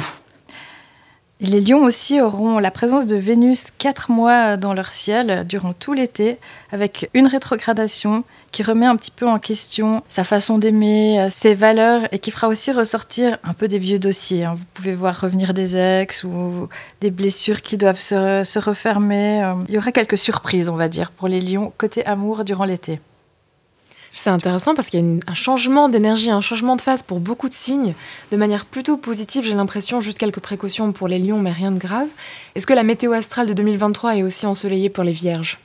Les 1.45 1.61
lions 1.61 1.83
aussi 1.83 2.21
auront 2.21 2.61
la 2.61 2.71
présence 2.71 3.05
de 3.05 3.17
Vénus 3.17 3.67
quatre 3.77 4.13
mois 4.13 4.57
dans 4.57 4.75
leur 4.75 4.93
ciel 4.93 5.45
durant 5.45 5.73
tout 5.73 5.93
l'été, 5.93 6.39
avec 6.71 7.11
une 7.15 7.27
rétrogradation 7.27 8.23
qui 8.53 8.63
remet 8.63 8.87
un 8.87 8.95
petit 8.95 9.11
peu 9.11 9.27
en 9.27 9.41
question 9.41 10.05
sa 10.09 10.23
façon 10.23 10.59
d'aimer, 10.59 11.27
ses 11.31 11.55
valeurs, 11.55 12.03
et 12.13 12.21
qui 12.21 12.31
fera 12.31 12.47
aussi 12.47 12.71
ressortir 12.71 13.39
un 13.43 13.55
peu 13.55 13.67
des 13.67 13.79
vieux 13.79 13.99
dossiers. 13.99 14.45
Hein. 14.45 14.55
Vous 14.55 14.67
pouvez 14.73 14.93
voir 14.93 15.21
revenir 15.21 15.53
des 15.53 15.77
ex 15.77 16.23
ou 16.23 16.69
des 17.01 17.11
blessures 17.11 17.61
qui 17.61 17.77
doivent 17.77 17.99
se, 17.99 18.45
se 18.45 18.61
refermer. 18.61 19.43
Euh. 19.43 19.55
Il 19.67 19.75
y 19.75 19.79
aura 19.79 19.91
quelques 19.91 20.19
surprises, 20.19 20.69
on 20.69 20.77
va 20.77 20.89
dire, 20.89 21.11
pour 21.11 21.27
les 21.27 21.41
lions 21.41 21.73
côté 21.77 22.07
amour 22.07 22.45
durant 22.45 22.67
l'été. 22.67 23.01
C'est 24.15 24.31
intéressant 24.31 24.75
parce 24.75 24.89
qu'il 24.89 25.01
y 25.01 25.03
a 25.03 25.21
un 25.27 25.35
changement 25.35 25.89
d'énergie, 25.89 26.31
un 26.31 26.41
changement 26.41 26.77
de 26.77 26.81
phase 26.81 27.03
pour 27.03 27.19
beaucoup 27.19 27.49
de 27.49 27.55
signes, 27.55 27.95
de 28.31 28.37
manière 28.37 28.67
plutôt 28.67 28.97
positive, 28.97 29.43
j'ai 29.45 29.55
l'impression, 29.55 30.01
juste 30.01 30.19
quelques 30.19 30.39
précautions 30.39 30.93
pour 30.93 31.09
les 31.09 31.19
lions, 31.19 31.41
mais 31.41 31.51
rien 31.51 31.73
de 31.73 31.79
grave. 31.79 32.07
Est-ce 32.55 32.67
que 32.67 32.75
la 32.75 32.83
météo 32.83 33.13
astrale 33.13 33.49
de 33.49 33.53
2023 33.55 34.17
est 34.17 34.23
aussi 34.23 34.47
ensoleillée 34.47 34.91
pour 34.91 35.03
les 35.03 35.13
vierges? 35.13 35.59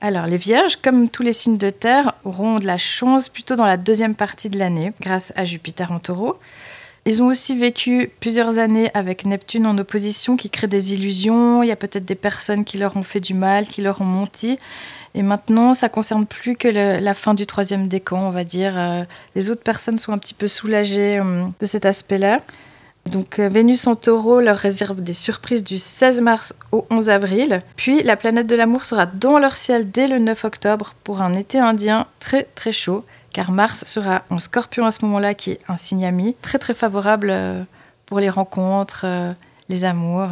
Alors, 0.00 0.26
les 0.26 0.36
vierges, 0.36 0.76
comme 0.76 1.08
tous 1.08 1.22
les 1.22 1.32
signes 1.32 1.58
de 1.58 1.70
terre, 1.70 2.14
auront 2.24 2.60
de 2.60 2.66
la 2.66 2.78
chance 2.78 3.28
plutôt 3.28 3.56
dans 3.56 3.66
la 3.66 3.76
deuxième 3.76 4.14
partie 4.14 4.48
de 4.48 4.58
l'année, 4.58 4.92
grâce 5.00 5.32
à 5.36 5.44
Jupiter 5.44 5.92
en 5.92 5.98
taureau. 5.98 6.38
Ils 7.04 7.22
ont 7.22 7.26
aussi 7.26 7.56
vécu 7.56 8.10
plusieurs 8.20 8.58
années 8.58 8.90
avec 8.94 9.24
Neptune 9.24 9.66
en 9.66 9.76
opposition 9.78 10.36
qui 10.36 10.50
crée 10.50 10.66
des 10.66 10.92
illusions. 10.92 11.62
Il 11.62 11.68
y 11.68 11.72
a 11.72 11.76
peut-être 11.76 12.04
des 12.04 12.14
personnes 12.14 12.64
qui 12.64 12.76
leur 12.78 12.96
ont 12.96 13.02
fait 13.02 13.20
du 13.20 13.34
mal, 13.34 13.66
qui 13.66 13.80
leur 13.80 14.00
ont 14.00 14.04
menti. 14.04 14.58
Et 15.14 15.22
maintenant, 15.22 15.74
ça 15.74 15.88
concerne 15.88 16.26
plus 16.26 16.56
que 16.56 16.68
la 16.68 17.14
fin 17.14 17.34
du 17.34 17.46
troisième 17.46 17.88
décan, 17.88 18.20
on 18.20 18.30
va 18.30 18.44
dire. 18.44 18.74
Euh, 18.76 19.04
les 19.34 19.50
autres 19.50 19.62
personnes 19.62 19.98
sont 19.98 20.12
un 20.12 20.18
petit 20.18 20.34
peu 20.34 20.48
soulagées 20.48 21.18
euh, 21.18 21.46
de 21.60 21.66
cet 21.66 21.86
aspect-là. 21.86 22.38
Donc 23.06 23.38
euh, 23.38 23.48
Vénus 23.48 23.86
en 23.86 23.96
taureau 23.96 24.40
leur 24.40 24.56
réserve 24.56 25.02
des 25.02 25.14
surprises 25.14 25.64
du 25.64 25.78
16 25.78 26.20
mars 26.20 26.54
au 26.72 26.86
11 26.90 27.08
avril. 27.08 27.62
Puis 27.76 28.02
la 28.02 28.16
planète 28.16 28.46
de 28.46 28.54
l'amour 28.54 28.84
sera 28.84 29.06
dans 29.06 29.38
leur 29.38 29.56
ciel 29.56 29.90
dès 29.90 30.08
le 30.08 30.18
9 30.18 30.44
octobre 30.44 30.94
pour 31.04 31.22
un 31.22 31.32
été 31.32 31.58
indien 31.58 32.06
très 32.18 32.44
très 32.54 32.72
chaud. 32.72 33.04
Car 33.32 33.50
Mars 33.50 33.84
sera 33.84 34.22
en 34.30 34.38
scorpion 34.38 34.86
à 34.86 34.90
ce 34.90 35.04
moment-là, 35.04 35.34
qui 35.34 35.52
est 35.52 35.60
un 35.68 35.76
signe 35.76 36.04
ami, 36.06 36.34
très 36.40 36.58
très 36.58 36.74
favorable 36.74 37.32
pour 38.06 38.20
les 38.20 38.30
rencontres, 38.30 39.06
les 39.68 39.84
amours. 39.84 40.30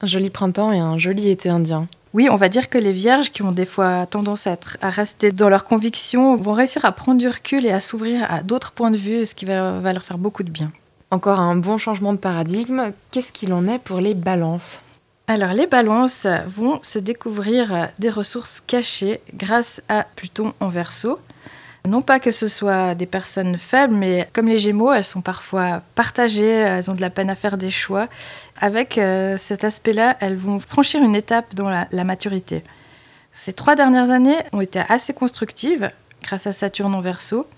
Un 0.00 0.06
joli 0.06 0.30
printemps 0.30 0.72
et 0.72 0.78
un 0.78 0.98
joli 0.98 1.28
été 1.28 1.50
indien. 1.50 1.86
Oui, 2.14 2.28
on 2.30 2.36
va 2.36 2.50
dire 2.50 2.68
que 2.68 2.76
les 2.76 2.92
vierges 2.92 3.30
qui 3.30 3.42
ont 3.42 3.52
des 3.52 3.64
fois 3.64 4.04
tendance 4.06 4.46
à, 4.46 4.56
rester 4.82 5.32
dans 5.32 5.48
leurs 5.48 5.64
convictions 5.64 6.36
vont 6.36 6.52
réussir 6.52 6.84
à 6.84 6.92
prendre 6.92 7.18
du 7.18 7.28
recul 7.28 7.64
et 7.64 7.70
à 7.70 7.80
s'ouvrir 7.80 8.30
à 8.30 8.42
d'autres 8.42 8.72
points 8.72 8.90
de 8.90 8.98
vue, 8.98 9.24
ce 9.24 9.34
qui 9.34 9.46
va, 9.46 9.80
leur 9.80 10.02
faire 10.02 10.18
beaucoup 10.18 10.42
de 10.42 10.50
bien. 10.50 10.70
Encore 11.10 11.40
un 11.40 11.56
bon 11.56 11.78
changement 11.78 12.12
de 12.12 12.18
paradigme. 12.18 12.92
Qu'est-ce 13.10 13.32
qu'il 13.32 13.52
en 13.54 13.66
est 13.66 13.78
pour 13.78 14.00
les 14.00 14.14
balances? 14.14 14.80
Alors 15.26 15.52
les 15.54 15.66
balances 15.66 16.26
vont 16.46 16.80
se 16.82 16.98
découvrir 16.98 17.88
des 17.98 18.10
ressources 18.10 18.62
cachées 18.66 19.20
grâce 19.34 19.80
à 19.88 20.04
Pluton 20.16 20.52
en 20.60 20.68
verso. 20.68 21.18
Non 21.88 22.00
pas 22.00 22.20
que 22.20 22.30
ce 22.30 22.46
soit 22.46 22.94
des 22.94 23.06
personnes 23.06 23.58
faibles, 23.58 23.94
mais 23.94 24.28
comme 24.32 24.46
les 24.46 24.58
Gémeaux, 24.58 24.92
elles 24.92 25.04
sont 25.04 25.20
parfois 25.20 25.82
partagées, 25.96 26.48
elles 26.48 26.88
ont 26.90 26.94
de 26.94 27.00
la 27.00 27.10
peine 27.10 27.28
à 27.28 27.34
faire 27.34 27.56
des 27.56 27.72
choix. 27.72 28.08
Avec 28.60 28.98
euh, 28.98 29.36
cet 29.36 29.64
aspect-là, 29.64 30.16
elles 30.20 30.36
vont 30.36 30.60
franchir 30.60 31.02
une 31.02 31.16
étape 31.16 31.56
dans 31.56 31.68
la, 31.68 32.04
maturité. 32.04 32.62
Ces 33.34 33.52
trois 33.52 33.74
dernières 33.74 34.10
années 34.10 34.38
ont 34.52 34.60
été 34.60 34.80
assez 34.88 35.12
constructives 35.12 35.90
grâce 36.22 36.46
à 36.46 36.52
Saturne 36.52 36.94
en 36.94 37.00
verso. 37.00 37.48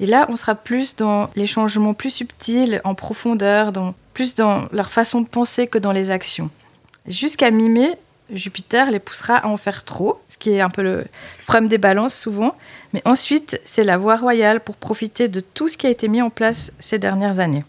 Et 0.00 0.06
là, 0.06 0.26
on 0.30 0.36
sera 0.36 0.54
plus 0.54 0.96
dans 0.96 1.28
les 1.36 1.46
changements 1.46 1.92
plus 1.92 2.10
subtils, 2.10 2.80
en 2.84 2.94
profondeur, 2.94 3.72
plus 4.14 4.34
dans 4.34 4.66
leur 4.72 4.90
façon 4.90 5.20
de 5.20 5.28
penser 5.28 5.66
que 5.66 5.76
dans 5.76 5.92
les 5.92 6.10
actions. 6.10 6.48
Jusqu'à 7.06 7.50
mi-mai, 7.50 7.98
Jupiter 8.30 8.90
les 8.90 8.98
poussera 8.98 9.36
à 9.36 9.48
en 9.48 9.56
faire 9.56 9.84
trop, 9.84 10.20
qui 10.38 10.50
est 10.50 10.60
un 10.60 10.70
peu 10.70 10.82
le 10.82 11.06
problème 11.46 11.68
des 11.68 11.78
balances 11.78 12.14
souvent. 12.14 12.54
Mais 12.92 13.02
ensuite, 13.04 13.60
c'est 13.64 13.84
la 13.84 13.96
voie 13.96 14.16
royale 14.16 14.60
pour 14.60 14.76
profiter 14.76 15.28
de 15.28 15.40
tout 15.40 15.68
ce 15.68 15.76
qui 15.76 15.86
a 15.86 15.90
été 15.90 16.08
mis 16.08 16.22
en 16.22 16.30
place 16.30 16.72
ces 16.78 16.98
dernières 16.98 17.38
années. 17.38 17.64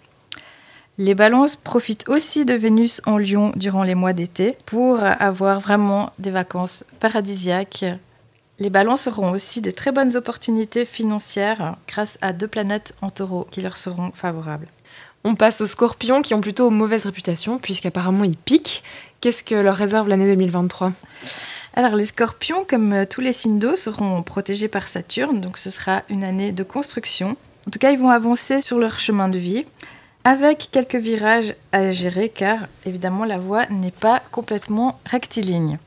Les 0.98 1.16
balances 1.16 1.56
profitent 1.56 2.10
aussi 2.10 2.44
de 2.44 2.54
Vénus 2.54 3.02
en 3.06 3.18
Lion 3.18 3.54
durant 3.56 3.84
les 3.84 3.96
mois 3.96 4.12
d'été 4.12 4.58
pour 4.66 5.02
avoir 5.02 5.62
vraiment 5.62 6.12
des 6.20 6.32
vacances 6.32 6.84
paradisiaques. 7.00 7.86
Les 8.60 8.70
balances 8.70 9.08
auront 9.08 9.32
aussi 9.32 9.62
de 9.62 9.72
très 9.72 9.94
bonnes 9.94 10.18
opportunités 10.18 10.84
financières 10.84 11.78
grâce 11.88 12.18
à 12.22 12.34
deux 12.34 12.50
planètes 12.50 12.94
en 13.02 13.12
taureau 13.12 13.48
qui 13.50 13.62
leur 13.62 13.78
seront 13.78 14.12
favorables. 14.14 14.68
On 15.24 15.36
passe 15.36 15.62
aux 15.62 15.68
scorpions 15.68 16.22
qui 16.22 16.34
ont 16.34 16.42
plutôt 16.42 16.70
mauvaise 16.70 17.06
réputation 17.06 17.58
puisqu'apparemment 17.58 18.26
ils 18.26 18.38
piquent 18.38 18.84
Qu'est-ce 19.22 19.44
que 19.44 19.56
leur 19.56 19.76
réserve 19.76 20.08
l'année 20.08 20.28
2023 20.28 20.94
Alors 21.76 21.96
les 21.96 22.06
scorpions, 22.06 22.66
comme 22.68 22.94
euh, 22.94 23.06
tous 23.06 23.22
les 23.22 23.34
signes 23.34 23.60
d'eau, 23.60 23.76
seront 23.76 24.24
protégés 24.24 24.68
par 24.68 24.88
Saturne, 24.88 25.40
donc 25.40 25.58
ce 25.58 25.70
sera 25.70 26.04
une 26.10 26.24
année 26.24 26.52
de 26.52 26.64
construction. 26.64 27.38
En 27.68 27.72
tout 27.72 27.80
cas, 27.80 27.92
ils 27.92 28.00
vont 28.00 28.10
avancer 28.10 28.60
sur 28.60 28.80
leur 28.80 29.00
chemin 29.00 29.30
de 29.30 29.38
vie, 29.38 29.66
avec 30.24 30.70
quelques 30.72 30.96
virages 30.96 31.56
à 31.72 31.92
gérer, 31.92 32.30
car 32.30 32.68
évidemment 32.86 33.26
la 33.26 33.38
voie 33.38 33.66
n'est 33.68 33.92
pas 33.92 34.22
complètement 34.32 35.00
rectiligne. 35.06 35.78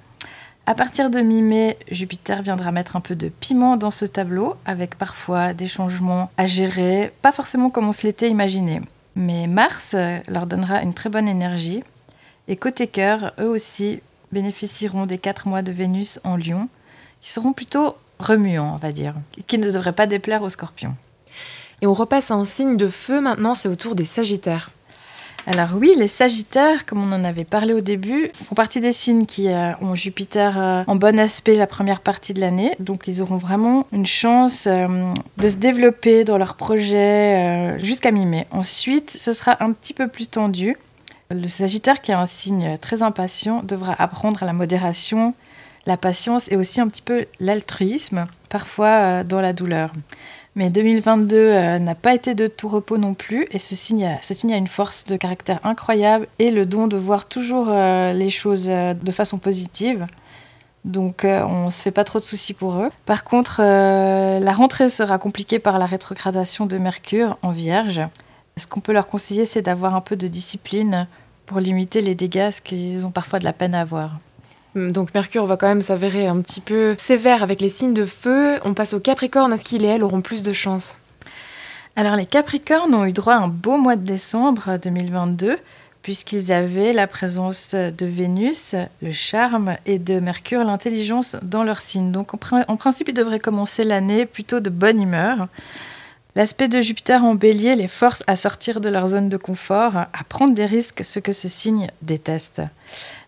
À 0.64 0.74
partir 0.74 1.10
de 1.10 1.20
mi-mai, 1.20 1.76
Jupiter 1.90 2.42
viendra 2.42 2.70
mettre 2.70 2.94
un 2.94 3.00
peu 3.00 3.16
de 3.16 3.28
piment 3.28 3.76
dans 3.76 3.90
ce 3.90 4.04
tableau, 4.04 4.54
avec 4.64 4.96
parfois 4.96 5.54
des 5.54 5.66
changements 5.66 6.30
à 6.36 6.46
gérer, 6.46 7.12
pas 7.20 7.32
forcément 7.32 7.68
comme 7.68 7.88
on 7.88 7.92
se 7.92 8.06
l'était 8.06 8.30
imaginé. 8.30 8.80
Mais 9.16 9.48
Mars 9.48 9.92
euh, 9.94 10.18
leur 10.28 10.46
donnera 10.46 10.82
une 10.82 10.94
très 10.94 11.10
bonne 11.10 11.28
énergie. 11.28 11.82
Et 12.48 12.56
côté 12.56 12.86
cœur, 12.86 13.32
eux 13.40 13.48
aussi 13.48 14.00
bénéficieront 14.32 15.06
des 15.06 15.18
quatre 15.18 15.48
mois 15.48 15.62
de 15.62 15.72
Vénus 15.72 16.20
en 16.24 16.36
Lion, 16.36 16.68
qui 17.20 17.30
seront 17.30 17.52
plutôt 17.52 17.96
remuants, 18.18 18.72
on 18.74 18.78
va 18.78 18.92
dire, 18.92 19.14
qui 19.46 19.58
ne 19.58 19.70
devraient 19.70 19.92
pas 19.92 20.06
déplaire 20.06 20.42
aux 20.42 20.50
scorpions. 20.50 20.96
Et 21.80 21.86
on 21.86 21.94
repasse 21.94 22.30
à 22.30 22.34
un 22.34 22.44
signe 22.44 22.76
de 22.76 22.88
feu 22.88 23.20
maintenant, 23.20 23.54
c'est 23.54 23.68
autour 23.68 23.94
des 23.94 24.04
Sagittaires. 24.04 24.70
Alors 25.44 25.70
oui, 25.74 25.92
les 25.96 26.06
Sagittaires, 26.06 26.86
comme 26.86 27.02
on 27.02 27.12
en 27.12 27.24
avait 27.24 27.44
parlé 27.44 27.74
au 27.74 27.80
début, 27.80 28.30
font 28.32 28.54
partie 28.54 28.78
des 28.78 28.92
signes 28.92 29.26
qui 29.26 29.48
euh, 29.48 29.72
ont 29.80 29.96
Jupiter 29.96 30.56
euh, 30.56 30.84
en 30.86 30.94
bon 30.94 31.18
aspect 31.18 31.56
la 31.56 31.66
première 31.66 32.00
partie 32.00 32.32
de 32.32 32.40
l'année. 32.40 32.76
Donc 32.78 33.08
ils 33.08 33.20
auront 33.20 33.38
vraiment 33.38 33.86
une 33.92 34.06
chance 34.06 34.68
euh, 34.68 34.86
de 35.38 35.48
se 35.48 35.56
développer 35.56 36.22
dans 36.22 36.38
leurs 36.38 36.54
projets 36.54 37.76
jusqu'à 37.80 38.12
mi-mai. 38.12 38.46
Ensuite, 38.52 39.10
ce 39.10 39.32
sera 39.32 39.62
un 39.64 39.72
petit 39.72 39.94
peu 39.94 40.06
plus 40.06 40.28
tendu. 40.28 40.76
Le 41.34 41.48
Sagittaire, 41.48 42.00
qui 42.00 42.10
est 42.10 42.14
un 42.14 42.26
signe 42.26 42.76
très 42.78 43.02
impatient, 43.02 43.62
devra 43.62 43.94
apprendre 44.00 44.44
la 44.44 44.52
modération, 44.52 45.34
la 45.86 45.96
patience 45.96 46.50
et 46.50 46.56
aussi 46.56 46.80
un 46.80 46.88
petit 46.88 47.02
peu 47.02 47.26
l'altruisme, 47.40 48.26
parfois 48.48 49.24
dans 49.24 49.40
la 49.40 49.52
douleur. 49.52 49.92
Mais 50.54 50.68
2022 50.68 51.36
euh, 51.36 51.78
n'a 51.78 51.94
pas 51.94 52.14
été 52.14 52.34
de 52.34 52.46
tout 52.46 52.68
repos 52.68 52.98
non 52.98 53.14
plus, 53.14 53.46
et 53.52 53.58
ce 53.58 53.74
signe, 53.74 54.04
a, 54.04 54.20
ce 54.20 54.34
signe 54.34 54.52
a 54.52 54.58
une 54.58 54.66
force 54.66 55.04
de 55.04 55.16
caractère 55.16 55.60
incroyable 55.64 56.26
et 56.38 56.50
le 56.50 56.66
don 56.66 56.88
de 56.88 56.96
voir 56.98 57.26
toujours 57.26 57.68
euh, 57.70 58.12
les 58.12 58.28
choses 58.28 58.66
euh, 58.68 58.92
de 58.92 59.12
façon 59.12 59.38
positive. 59.38 60.06
Donc 60.84 61.24
on 61.24 61.66
ne 61.66 61.70
se 61.70 61.80
fait 61.80 61.92
pas 61.92 62.02
trop 62.02 62.18
de 62.18 62.24
soucis 62.24 62.54
pour 62.54 62.74
eux. 62.74 62.90
Par 63.06 63.22
contre, 63.22 63.62
la 63.62 64.52
rentrée 64.52 64.88
sera 64.88 65.16
compliquée 65.16 65.60
par 65.60 65.78
la 65.78 65.86
rétrogradation 65.86 66.66
de 66.66 66.76
Mercure 66.76 67.38
en 67.42 67.52
Vierge. 67.52 68.00
Ce 68.56 68.66
qu'on 68.66 68.80
peut 68.80 68.92
leur 68.92 69.06
conseiller, 69.06 69.44
c'est 69.44 69.62
d'avoir 69.62 69.94
un 69.94 70.00
peu 70.00 70.16
de 70.16 70.26
discipline 70.26 71.06
pour 71.52 71.60
limiter 71.60 72.00
les 72.00 72.14
dégâts, 72.14 72.50
ce 72.50 72.62
qu'ils 72.62 73.04
ont 73.04 73.10
parfois 73.10 73.38
de 73.38 73.44
la 73.44 73.52
peine 73.52 73.74
à 73.74 73.82
avoir. 73.82 74.12
Hum, 74.74 74.90
donc 74.90 75.12
Mercure 75.12 75.44
va 75.44 75.58
quand 75.58 75.66
même 75.66 75.82
s'avérer 75.82 76.26
un 76.26 76.40
petit 76.40 76.62
peu 76.62 76.96
sévère 76.98 77.42
avec 77.42 77.60
les 77.60 77.68
signes 77.68 77.92
de 77.92 78.06
feu. 78.06 78.58
On 78.64 78.72
passe 78.72 78.94
aux 78.94 79.00
Capricornes. 79.00 79.52
Est-ce 79.52 79.62
qu'ils 79.62 79.84
et 79.84 79.88
elles 79.88 80.02
auront 80.02 80.22
plus 80.22 80.42
de 80.42 80.54
chance? 80.54 80.96
Alors 81.94 82.16
les 82.16 82.24
Capricornes 82.24 82.94
ont 82.94 83.04
eu 83.04 83.12
droit 83.12 83.34
à 83.34 83.40
un 83.40 83.48
beau 83.48 83.76
mois 83.76 83.96
de 83.96 84.04
décembre 84.04 84.78
2022 84.82 85.58
puisqu'ils 86.02 86.50
avaient 86.50 86.94
la 86.94 87.06
présence 87.06 87.74
de 87.74 88.06
Vénus, 88.06 88.74
le 89.02 89.12
charme, 89.12 89.76
et 89.86 90.00
de 90.00 90.18
Mercure, 90.18 90.64
l'intelligence, 90.64 91.36
dans 91.42 91.62
leur 91.62 91.78
signe. 91.78 92.10
Donc 92.10 92.34
en, 92.34 92.76
principe, 92.76 93.08
ils 93.08 93.14
devraient 93.14 93.38
commencer 93.38 93.84
l'année 93.84 94.26
plutôt 94.26 94.58
de 94.58 94.70
bonne 94.70 95.00
humeur. 95.00 95.46
L'aspect 96.34 96.68
de 96.68 96.80
Jupiter 96.80 97.22
en 97.24 97.34
bélier 97.34 97.76
les 97.76 97.88
force 97.88 98.22
à 98.26 98.36
sortir 98.36 98.80
de 98.80 98.88
leur 98.88 99.08
zone 99.08 99.28
de 99.28 99.36
confort, 99.36 99.96
à 99.96 100.24
prendre 100.30 100.54
des 100.54 100.64
risques, 100.64 101.04
ce 101.04 101.18
que 101.18 101.32
ce 101.32 101.46
signe 101.46 101.88
déteste. 102.00 102.62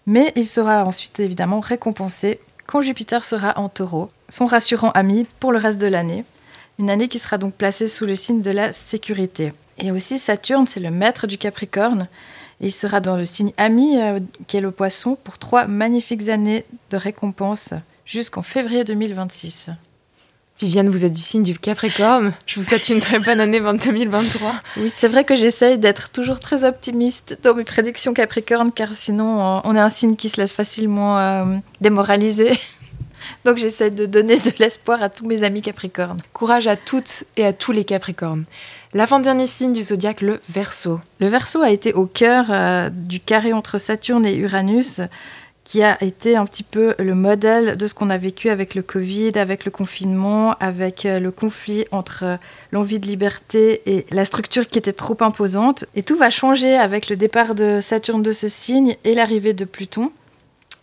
Mais 0.07 0.33
il 0.37 0.47
sera 0.47 0.85
ensuite 0.85 1.21
évidemment 1.21 1.61
récompensé 1.61 2.41
quand 2.67 2.81
Jupiter 2.81 3.27
sera 3.27 3.59
en 3.59 3.69
taureau, 3.69 4.09
son 4.31 4.47
rassurant 4.47 4.91
ami 4.93 5.27
pour 5.39 5.53
le 5.53 5.59
reste 5.59 5.81
de 5.81 5.87
l'année. 5.87 6.25
Une 6.79 6.89
année 6.89 7.09
qui 7.09 7.19
sera 7.19 7.37
donc 7.37 7.55
placée 7.55 7.89
sous 7.89 8.07
le 8.07 8.15
signe 8.15 8.41
de 8.41 8.51
la 8.51 8.73
sécurité. 8.73 9.53
Et 9.77 9.91
aussi 9.91 10.19
Saturne, 10.19 10.67
c'est 10.67 10.81
le 10.81 10.91
maître 10.91 11.27
du 11.27 11.37
Capricorne. 11.37 12.09
il 12.61 12.73
sera 12.73 13.01
dans 13.01 13.19
le 13.19 13.25
signe 13.27 13.53
ami, 13.59 14.01
euh, 14.01 14.19
qui 14.47 14.57
est 14.57 14.63
le 14.63 14.71
poisson, 14.71 15.17
pour 15.23 15.37
trois 15.37 15.67
magnifiques 15.67 16.29
années 16.31 16.65
de 16.91 16.97
récompense 16.97 17.75
jusqu'en 18.07 18.43
février 18.43 18.85
2026. 18.85 19.69
Viviane, 20.61 20.89
vous 20.89 21.05
êtes 21.05 21.13
du 21.13 21.21
signe 21.21 21.43
du 21.43 21.59
Capricorne. 21.59 22.33
Je 22.47 22.61
vous 22.61 22.67
souhaite 22.67 22.89
une 22.89 23.01
très 23.01 23.19
bonne 23.19 23.41
année 23.41 23.61
2023. 23.61 24.55
Oui, 24.77 24.93
c'est 24.95 25.09
vrai 25.09 25.25
que 25.25 25.35
j'essaye 25.35 25.79
d'être 25.79 26.11
toujours 26.11 26.39
très 26.39 26.63
optimiste 26.63 27.37
dans 27.43 27.55
mes 27.55 27.65
prédictions 27.65 28.15
Capricorne, 28.15 28.71
car 28.71 28.95
sinon, 28.95 29.61
on 29.65 29.75
est 29.75 29.81
un 29.81 29.91
signe 29.91 30.15
qui 30.15 30.29
se 30.29 30.41
laisse 30.41 30.53
facilement 30.53 31.19
euh, 31.19 31.57
démoraliser. 31.81 32.53
Donc 33.45 33.57
j'essaie 33.57 33.91
de 33.91 34.07
donner 34.07 34.39
de 34.39 34.53
l'espoir 34.61 35.03
à 35.03 35.09
tous 35.09 35.27
mes 35.27 35.43
amis 35.43 35.61
Capricornes. 35.61 36.19
Courage 36.33 36.69
à 36.69 36.77
toutes 36.77 37.25
et 37.37 37.45
à 37.45 37.53
tous 37.53 37.73
les 37.73 37.85
Capricornes. 37.85 38.45
L'avant-dernier 38.93 39.49
signe 39.49 39.73
du 39.73 39.83
zodiaque, 39.83 40.21
le 40.21 40.41
Verseau. 40.49 41.01
Le 41.19 41.27
Verseau 41.27 41.63
a 41.63 41.71
été 41.71 41.93
au 41.93 42.07
cœur 42.07 42.47
euh, 42.51 42.91
du 42.91 43.19
carré 43.19 43.53
entre 43.53 43.79
Saturne 43.79 44.25
et 44.25 44.37
Uranus 44.37 45.01
qui 45.65 45.83
a 45.83 46.03
été 46.05 46.37
un 46.37 46.45
petit 46.45 46.63
peu 46.63 46.95
le 46.99 47.15
modèle 47.15 47.77
de 47.77 47.87
ce 47.87 47.95
qu'on 47.95 48.11
a 48.11 48.19
vécu 48.19 48.51
avec 48.51 48.75
le 48.75 48.83
Covid, 48.83 49.33
avec 49.37 49.65
le 49.65 49.71
confinement, 49.71 50.53
avec 50.61 51.07
euh, 51.07 51.19
le 51.19 51.31
conflit 51.31 51.87
entre 51.91 52.25
euh, 52.25 52.37
l'envie 52.71 52.99
de 52.99 53.07
liberté 53.07 53.81
et 53.87 54.07
la 54.11 54.27
structure 54.27 54.69
qui 54.69 54.79
était 54.79 54.93
trop 54.93 55.17
imposante. 55.21 55.87
Et 55.95 56.03
tout 56.03 56.17
va 56.17 56.29
changer 56.29 56.77
avec 56.77 57.09
le 57.09 57.17
départ 57.17 57.55
de 57.55 57.81
Saturne 57.81 58.23
de 58.23 58.33
ce 58.33 58.47
signe 58.47 58.97
et 59.05 59.15
l'arrivée 59.15 59.55
de 59.55 59.65
Pluton. 59.65 60.13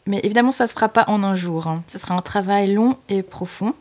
Mais 0.08 0.20
évidemment, 0.24 0.52
ça 0.52 0.64
ne 0.64 0.70
se 0.70 0.74
fera 0.74 0.90
pas 0.90 1.06
en 1.08 1.24
un 1.24 1.36
jour. 1.36 1.68
Hein. 1.68 1.84
Ce 1.86 2.00
sera 2.00 2.16
un 2.16 2.22
travail 2.22 2.74
long 2.74 2.98
et 3.08 3.22
profond. 3.22 3.76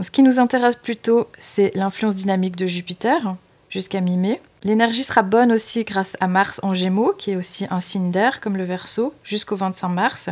ce 0.00 0.10
qui 0.10 0.22
nous 0.22 0.40
intéresse 0.40 0.74
plutôt, 0.74 1.28
c'est 1.38 1.70
l'influence 1.76 2.16
dynamique 2.16 2.56
de 2.56 2.66
Jupiter 2.66 3.36
jusqu'à 3.70 4.00
mi-mai. 4.00 4.40
L'énergie 4.62 5.04
sera 5.04 5.22
bonne 5.22 5.52
aussi 5.52 5.84
grâce 5.84 6.16
à 6.20 6.26
Mars 6.26 6.60
en 6.62 6.74
Gémeaux, 6.74 7.14
qui 7.16 7.30
est 7.30 7.36
aussi 7.36 7.66
un 7.70 7.80
signe 7.80 8.10
d'air 8.10 8.40
comme 8.40 8.56
le 8.56 8.64
Verseau, 8.64 9.14
jusqu'au 9.24 9.56
25 9.56 9.88
mars. 9.88 10.28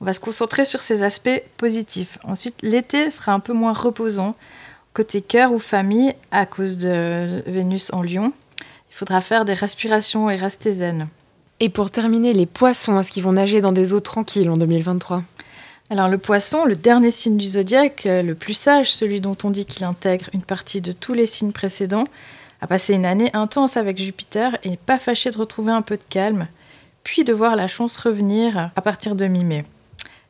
On 0.00 0.04
va 0.04 0.12
se 0.12 0.20
concentrer 0.20 0.64
sur 0.64 0.80
ces 0.80 1.02
aspects 1.02 1.42
positifs. 1.56 2.18
Ensuite, 2.24 2.56
l'été 2.62 3.10
sera 3.10 3.32
un 3.32 3.40
peu 3.40 3.52
moins 3.52 3.72
reposant 3.72 4.34
côté 4.94 5.20
cœur 5.20 5.52
ou 5.52 5.58
famille 5.58 6.14
à 6.30 6.46
cause 6.46 6.78
de 6.78 7.42
Vénus 7.46 7.92
en 7.92 8.02
Lion. 8.02 8.32
Il 8.90 8.94
faudra 8.94 9.20
faire 9.20 9.44
des 9.44 9.52
respirations 9.52 10.30
et 10.30 10.36
rester 10.36 10.72
zen. 10.72 11.08
Et 11.60 11.68
pour 11.68 11.90
terminer, 11.90 12.32
les 12.32 12.46
poissons, 12.46 12.98
est-ce 12.98 13.10
qu'ils 13.10 13.22
vont 13.22 13.32
nager 13.32 13.60
dans 13.60 13.72
des 13.72 13.92
eaux 13.92 14.00
tranquilles 14.00 14.48
en 14.48 14.56
2023 14.56 15.22
alors 15.88 16.08
le 16.08 16.18
poisson, 16.18 16.64
le 16.64 16.74
dernier 16.74 17.12
signe 17.12 17.36
du 17.36 17.48
zodiaque, 17.48 18.08
le 18.10 18.32
plus 18.34 18.54
sage, 18.54 18.92
celui 18.92 19.20
dont 19.20 19.36
on 19.44 19.50
dit 19.50 19.64
qu'il 19.64 19.84
intègre 19.84 20.26
une 20.32 20.42
partie 20.42 20.80
de 20.80 20.90
tous 20.90 21.14
les 21.14 21.26
signes 21.26 21.52
précédents, 21.52 22.08
a 22.60 22.66
passé 22.66 22.94
une 22.94 23.06
année 23.06 23.30
intense 23.32 23.76
avec 23.76 23.98
Jupiter 23.98 24.56
et 24.64 24.76
pas 24.76 24.98
fâché 24.98 25.30
de 25.30 25.38
retrouver 25.38 25.72
un 25.72 25.82
peu 25.82 25.96
de 25.96 26.02
calme, 26.08 26.48
puis 27.04 27.24
de 27.24 27.32
voir 27.32 27.56
la 27.56 27.68
chance 27.68 27.96
revenir 27.96 28.70
à 28.74 28.80
partir 28.80 29.14
de 29.14 29.26
mi-mai. 29.26 29.64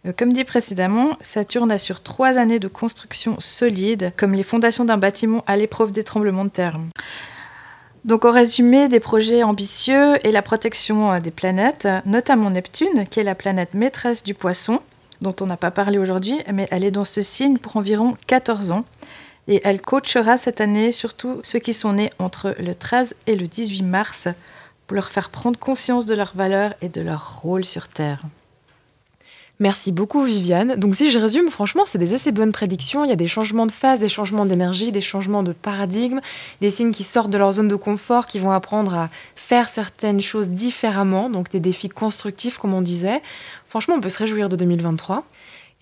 Euh, 0.06 0.12
comme 0.16 0.32
dit 0.32 0.44
précédemment, 0.44 1.16
Saturne 1.20 1.72
assure 1.72 2.02
trois 2.02 2.38
années 2.38 2.58
de 2.58 2.68
construction 2.68 3.36
solide, 3.38 4.12
comme 4.16 4.34
les 4.34 4.42
fondations 4.42 4.84
d'un 4.84 4.98
bâtiment 4.98 5.44
à 5.46 5.56
l'épreuve 5.56 5.92
des 5.92 6.04
tremblements 6.04 6.44
de 6.44 6.50
terre. 6.50 6.78
Donc 8.04 8.24
au 8.24 8.30
résumé, 8.30 8.88
des 8.88 9.00
projets 9.00 9.42
ambitieux 9.42 10.14
et 10.24 10.30
la 10.30 10.42
protection 10.42 11.12
euh, 11.12 11.18
des 11.18 11.32
planètes, 11.32 11.88
notamment 12.04 12.50
Neptune, 12.50 13.04
qui 13.10 13.20
est 13.20 13.24
la 13.24 13.34
planète 13.34 13.74
maîtresse 13.74 14.22
du 14.22 14.34
poisson, 14.34 14.80
dont 15.20 15.34
on 15.40 15.46
n'a 15.46 15.56
pas 15.56 15.70
parlé 15.70 15.98
aujourd'hui, 15.98 16.38
mais 16.52 16.68
elle 16.70 16.84
est 16.84 16.90
dans 16.90 17.04
ce 17.04 17.22
signe 17.22 17.58
pour 17.58 17.76
environ 17.76 18.14
14 18.26 18.70
ans. 18.70 18.84
Et 19.48 19.60
elle 19.64 19.80
coachera 19.80 20.36
cette 20.36 20.60
année 20.60 20.92
surtout 20.92 21.40
ceux 21.42 21.58
qui 21.58 21.72
sont 21.72 21.92
nés 21.92 22.10
entre 22.18 22.54
le 22.58 22.74
13 22.74 23.14
et 23.26 23.36
le 23.36 23.46
18 23.46 23.82
mars 23.82 24.28
pour 24.86 24.94
leur 24.94 25.08
faire 25.08 25.30
prendre 25.30 25.58
conscience 25.58 26.06
de 26.06 26.14
leurs 26.14 26.34
valeurs 26.34 26.74
et 26.80 26.88
de 26.88 27.00
leur 27.00 27.40
rôle 27.40 27.64
sur 27.64 27.88
Terre. 27.88 28.20
Merci 29.58 29.90
beaucoup 29.90 30.22
Viviane. 30.22 30.76
Donc 30.76 30.94
si 30.94 31.10
je 31.10 31.18
résume, 31.18 31.48
franchement, 31.48 31.84
c'est 31.86 31.96
des 31.96 32.12
assez 32.12 32.30
bonnes 32.30 32.52
prédictions. 32.52 33.04
Il 33.04 33.08
y 33.08 33.12
a 33.12 33.16
des 33.16 33.26
changements 33.26 33.64
de 33.64 33.72
phase, 33.72 34.00
des 34.00 34.10
changements 34.10 34.44
d'énergie, 34.44 34.92
des 34.92 35.00
changements 35.00 35.42
de 35.42 35.52
paradigme, 35.52 36.20
des 36.60 36.68
signes 36.68 36.92
qui 36.92 37.04
sortent 37.04 37.30
de 37.30 37.38
leur 37.38 37.54
zone 37.54 37.68
de 37.68 37.76
confort, 37.76 38.26
qui 38.26 38.38
vont 38.38 38.50
apprendre 38.50 38.94
à 38.94 39.08
faire 39.34 39.70
certaines 39.72 40.20
choses 40.20 40.50
différemment, 40.50 41.30
donc 41.30 41.50
des 41.50 41.60
défis 41.60 41.88
constructifs 41.88 42.58
comme 42.58 42.74
on 42.74 42.82
disait. 42.82 43.22
Franchement, 43.66 43.94
on 43.94 44.00
peut 44.02 44.10
se 44.10 44.18
réjouir 44.18 44.50
de 44.50 44.56
2023. 44.56 45.24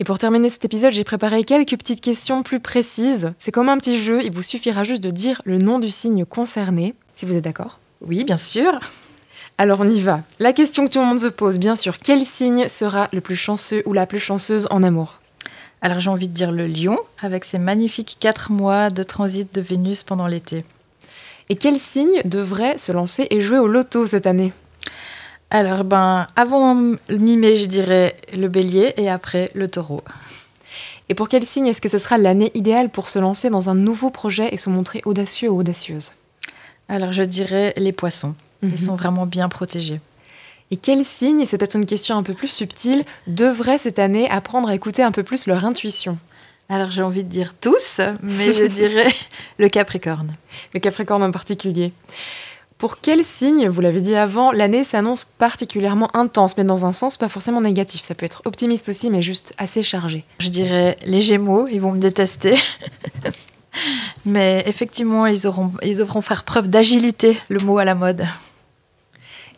Et 0.01 0.05
pour 0.05 0.19
terminer 0.19 0.49
cet 0.49 0.65
épisode, 0.65 0.93
j'ai 0.93 1.05
préparé 1.05 1.45
quelques 1.45 1.77
petites 1.77 2.01
questions 2.01 2.43
plus 2.43 2.59
précises. 2.59 3.33
C'est 3.39 3.53
comme 3.53 3.69
un 3.69 3.79
petit 3.79 3.99
jeu, 4.01 4.23
il 4.25 4.33
vous 4.33 4.43
suffira 4.43 4.83
juste 4.83 5.05
de 5.05 5.11
dire 5.11 5.41
le 5.45 5.59
nom 5.59 5.79
du 5.79 5.91
signe 5.91 6.25
concerné, 6.25 6.95
si 7.15 7.27
vous 7.27 7.37
êtes 7.37 7.45
d'accord. 7.45 7.79
Oui, 8.01 8.25
bien 8.25 8.37
sûr. 8.37 8.81
Alors 9.57 9.81
on 9.81 9.89
y 9.89 10.01
va. 10.01 10.23
La 10.41 10.53
question 10.53 10.85
que 10.85 10.93
tout 10.93 10.99
le 10.99 11.07
monde 11.07 11.21
se 11.21 11.29
pose, 11.29 11.61
bien 11.61 11.77
sûr, 11.77 11.99
quel 11.99 12.25
signe 12.25 12.69
sera 12.69 13.09
le 13.13 13.21
plus 13.21 13.37
chanceux 13.37 13.85
ou 13.87 13.93
la 13.93 14.07
plus 14.07 14.19
chanceuse 14.19 14.67
en 14.71 14.83
amour? 14.83 15.21
Alors 15.81 16.01
j'ai 16.01 16.11
envie 16.11 16.29
de 16.29 16.35
dire 16.35 16.51
le 16.51 16.67
lion, 16.67 16.99
avec 17.21 17.45
ses 17.45 17.59
magnifiques 17.59 18.17
4 18.19 18.51
mois 18.51 18.91
de 18.91 19.05
transit 19.05 19.55
de 19.55 19.61
Vénus 19.61 20.03
pendant 20.03 20.27
l'été. 20.27 20.65
Et 21.51 21.57
quel 21.57 21.79
signe 21.79 22.21
devrait 22.25 22.79
se 22.79 22.91
lancer 22.91 23.29
et 23.31 23.41
jouer 23.41 23.59
au 23.59 23.69
loto 23.69 24.09
cette 24.09 24.27
année? 24.27 24.53
Alors, 25.51 25.85
ben, 25.85 26.27
avant 26.37 26.75
mi-mai, 26.75 27.57
je 27.57 27.67
dirais 27.67 28.17
le 28.33 28.49
bélier 28.49 28.93
et 28.97 29.09
après 29.09 29.51
le 29.55 29.69
taureau. 29.69 30.03
Et 31.09 31.15
pour 31.15 31.29
quel 31.29 31.45
signe 31.45 31.67
est-ce 31.67 31.81
que 31.81 31.89
ce 31.89 31.99
sera 31.99 32.19
l'année 32.19 32.51
idéale 32.55 32.89
pour 32.89 33.09
se 33.09 33.19
lancer 33.19 33.51
dans 33.51 33.69
un 33.69 33.75
nouveau 33.75 34.11
projet 34.11 34.49
et 34.53 34.57
se 34.57 34.71
montrer 34.71 35.03
audacieux 35.05 35.51
ou 35.51 35.59
audacieuse? 35.61 36.13
Alors, 36.89 37.13
je 37.13 37.23
dirais 37.23 37.73
les 37.77 37.93
poissons. 37.93 38.35
Ils 38.63 38.71
Mhm. 38.71 38.77
sont 38.77 38.97
vraiment 38.97 39.27
bien 39.27 39.49
protégés. 39.49 40.01
Et 40.71 40.77
quel 40.77 41.05
signe, 41.05 41.41
et 41.41 41.47
c'est 41.47 41.59
peut-être 41.59 41.77
une 41.77 41.85
question 41.87 42.17
un 42.17 42.23
peu 42.23 42.33
plus 42.35 42.49
subtile, 42.49 43.05
devrait 43.27 43.79
cette 43.79 43.99
année 43.99 44.29
apprendre 44.31 44.69
à 44.69 44.75
écouter 44.75 45.03
un 45.03 45.13
peu 45.13 45.23
plus 45.23 45.47
leur 45.47 45.65
intuition? 45.67 46.19
Alors, 46.71 46.91
j'ai 46.91 47.03
envie 47.03 47.23
de 47.23 47.29
dire 47.29 47.53
tous, 47.61 48.01
mais 48.23 48.53
je 48.53 48.65
dirais 48.81 49.07
le 49.59 49.69
capricorne. 49.69 50.35
Le 50.73 50.81
Capricorne 50.81 51.23
en 51.23 51.31
particulier. 51.31 51.93
Pour 52.79 53.01
quel 53.01 53.25
signe, 53.25 53.69
vous 53.69 53.81
l'avez 53.81 54.01
dit 54.01 54.17
avant, 54.17 54.51
l'année 54.51 54.85
s'annonce 54.85 55.25
particulièrement 55.25 56.15
intense, 56.15 56.57
mais 56.57 56.65
dans 56.65 56.85
un 56.85 56.93
sens 56.93 57.17
pas 57.17 57.29
forcément 57.29 57.61
négatif. 57.61 58.03
Ça 58.03 58.15
peut 58.15 58.27
être 58.27 58.43
optimiste 58.45 58.89
aussi, 58.89 59.11
mais 59.11 59.23
juste 59.23 59.55
assez 59.59 59.83
chargé. 59.83 60.25
Je 60.41 60.49
dirais 60.49 60.99
les 61.07 61.21
gémeaux, 61.21 61.69
ils 61.69 61.81
vont 61.81 61.93
me 61.93 62.01
détester. 62.01 62.57
Mais 64.27 64.63
effectivement, 64.67 65.27
ils, 65.27 65.47
auront, 65.47 65.73
ils 65.83 65.99
devront 65.99 66.21
faire 66.21 66.45
preuve 66.45 66.69
d'agilité, 66.69 67.39
le 67.49 67.61
mot 67.61 67.79
à 67.79 67.85
la 67.85 67.95
mode. 67.95 68.25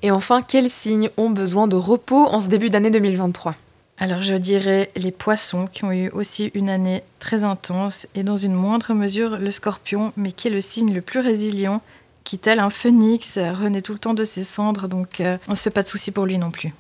Et 0.03 0.11
enfin, 0.11 0.43
quels 0.43 0.71
signes 0.71 1.11
ont 1.17 1.31
besoin 1.31 1.69
de 1.69 1.77
repos 1.77 2.27
en 2.27 2.41
ce 2.41 2.49
début 2.49 2.71
d'année 2.71 2.91
2023 2.91 3.55
Alors 3.99 4.23
je 4.23 4.35
dirais 4.35 4.91
les 4.97 5.11
poissons 5.11 5.67
qui 5.67 5.85
ont 5.85 5.93
eu 5.93 6.11
aussi 6.11 6.51
une 6.55 6.69
année 6.69 7.03
très 7.19 7.45
intense 7.45 8.07
et 8.15 8.23
dans 8.23 8.37
une 8.37 8.55
moindre 8.55 8.93
mesure 8.95 9.39
le 9.39 9.51
scorpion, 9.51 10.13
mais 10.17 10.33
qui 10.33 10.49
est 10.49 10.51
le 10.51 10.61
signe 10.61 10.93
le 10.93 11.01
plus 11.01 11.21
résilient, 11.21 11.81
qui 12.27 12.39
tel 12.39 12.59
un 12.59 12.71
phénix 12.71 13.39
renaît 13.39 13.83
tout 13.83 13.93
le 13.93 13.99
temps 13.99 14.13
de 14.13 14.25
ses 14.25 14.45
cendres, 14.45 14.89
donc 14.89 15.21
euh, 15.21 15.39
on 15.47 15.53
ne 15.53 15.57
se 15.57 15.63
fait 15.63 15.71
pas 15.71 15.85
de 15.85 15.89
soucis 15.89 16.11
pour 16.11 16.27
lui 16.27 16.39
non 16.39 16.51
plus. 16.51 16.75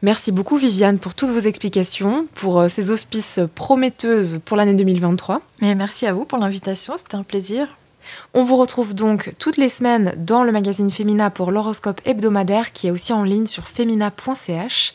Merci 0.00 0.32
beaucoup 0.32 0.56
Viviane 0.56 0.98
pour 0.98 1.14
toutes 1.14 1.30
vos 1.30 1.40
explications, 1.40 2.26
pour 2.34 2.60
euh, 2.60 2.68
ces 2.68 2.90
auspices 2.90 3.40
prometteuses 3.54 4.40
pour 4.44 4.56
l'année 4.56 4.74
2023. 4.74 5.42
Mais 5.60 5.74
merci 5.74 6.06
à 6.06 6.14
vous 6.14 6.24
pour 6.24 6.38
l'invitation, 6.38 6.94
c'était 6.96 7.16
un 7.16 7.24
plaisir. 7.24 7.68
On 8.34 8.44
vous 8.44 8.56
retrouve 8.56 8.94
donc 8.94 9.32
toutes 9.38 9.56
les 9.56 9.68
semaines 9.68 10.14
dans 10.16 10.44
le 10.44 10.52
magazine 10.52 10.90
Femina 10.90 11.30
pour 11.30 11.50
l'horoscope 11.50 12.00
hebdomadaire 12.04 12.72
qui 12.72 12.86
est 12.86 12.90
aussi 12.90 13.12
en 13.12 13.24
ligne 13.24 13.46
sur 13.46 13.68
femina.ch. 13.68 14.92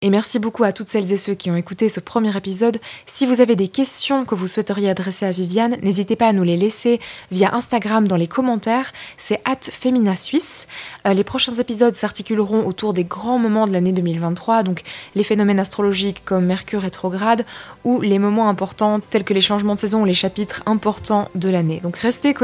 Et 0.00 0.10
merci 0.10 0.38
beaucoup 0.38 0.64
à 0.64 0.72
toutes 0.72 0.88
celles 0.88 1.12
et 1.12 1.16
ceux 1.16 1.34
qui 1.34 1.50
ont 1.50 1.56
écouté 1.56 1.88
ce 1.88 2.00
premier 2.00 2.36
épisode. 2.36 2.78
Si 3.06 3.26
vous 3.26 3.40
avez 3.40 3.56
des 3.56 3.68
questions 3.68 4.24
que 4.24 4.34
vous 4.34 4.46
souhaiteriez 4.46 4.90
adresser 4.90 5.26
à 5.26 5.30
Viviane, 5.30 5.76
n'hésitez 5.82 6.16
pas 6.16 6.28
à 6.28 6.32
nous 6.32 6.42
les 6.42 6.56
laisser 6.56 7.00
via 7.30 7.54
Instagram 7.54 8.06
dans 8.06 8.16
les 8.16 8.28
commentaires. 8.28 8.92
C'est 9.16 9.40
at 9.44 9.70
Femina 9.70 10.16
Suisse. 10.16 10.66
Euh, 11.06 11.14
les 11.14 11.24
prochains 11.24 11.54
épisodes 11.54 11.94
s'articuleront 11.94 12.66
autour 12.66 12.92
des 12.92 13.04
grands 13.04 13.38
moments 13.38 13.66
de 13.66 13.72
l'année 13.72 13.92
2023, 13.92 14.62
donc 14.62 14.82
les 15.14 15.24
phénomènes 15.24 15.60
astrologiques 15.60 16.22
comme 16.24 16.46
Mercure 16.46 16.82
rétrograde 16.82 17.44
ou 17.84 18.00
les 18.00 18.18
moments 18.18 18.48
importants 18.48 19.00
tels 19.00 19.24
que 19.24 19.34
les 19.34 19.40
changements 19.40 19.74
de 19.74 19.78
saison 19.80 20.02
ou 20.02 20.04
les 20.04 20.12
chapitres 20.12 20.62
importants 20.66 21.28
de 21.34 21.48
l'année. 21.48 21.80
Donc 21.82 21.96
restez 21.96 22.34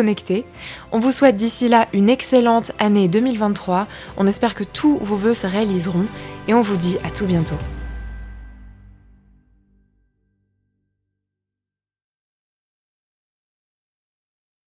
On 0.93 0.99
vous 0.99 1.13
souhaite 1.13 1.37
d'ici 1.37 1.69
là 1.69 1.87
une 1.93 2.09
excellente 2.09 2.73
année 2.79 3.09
2023. 3.09 3.87
On 4.17 4.27
espère 4.27 4.55
que 4.55 4.65
tous 4.65 4.99
vos 4.99 5.17
vœux 5.17 5.35
se 5.35 5.47
réaliseront 5.47 6.07
et 6.47 6.55
on 6.55 6.63
vous 6.63 6.77
dit 6.77 6.99
à 7.05 7.11
tout 7.11 7.27
bientôt. 7.27 7.57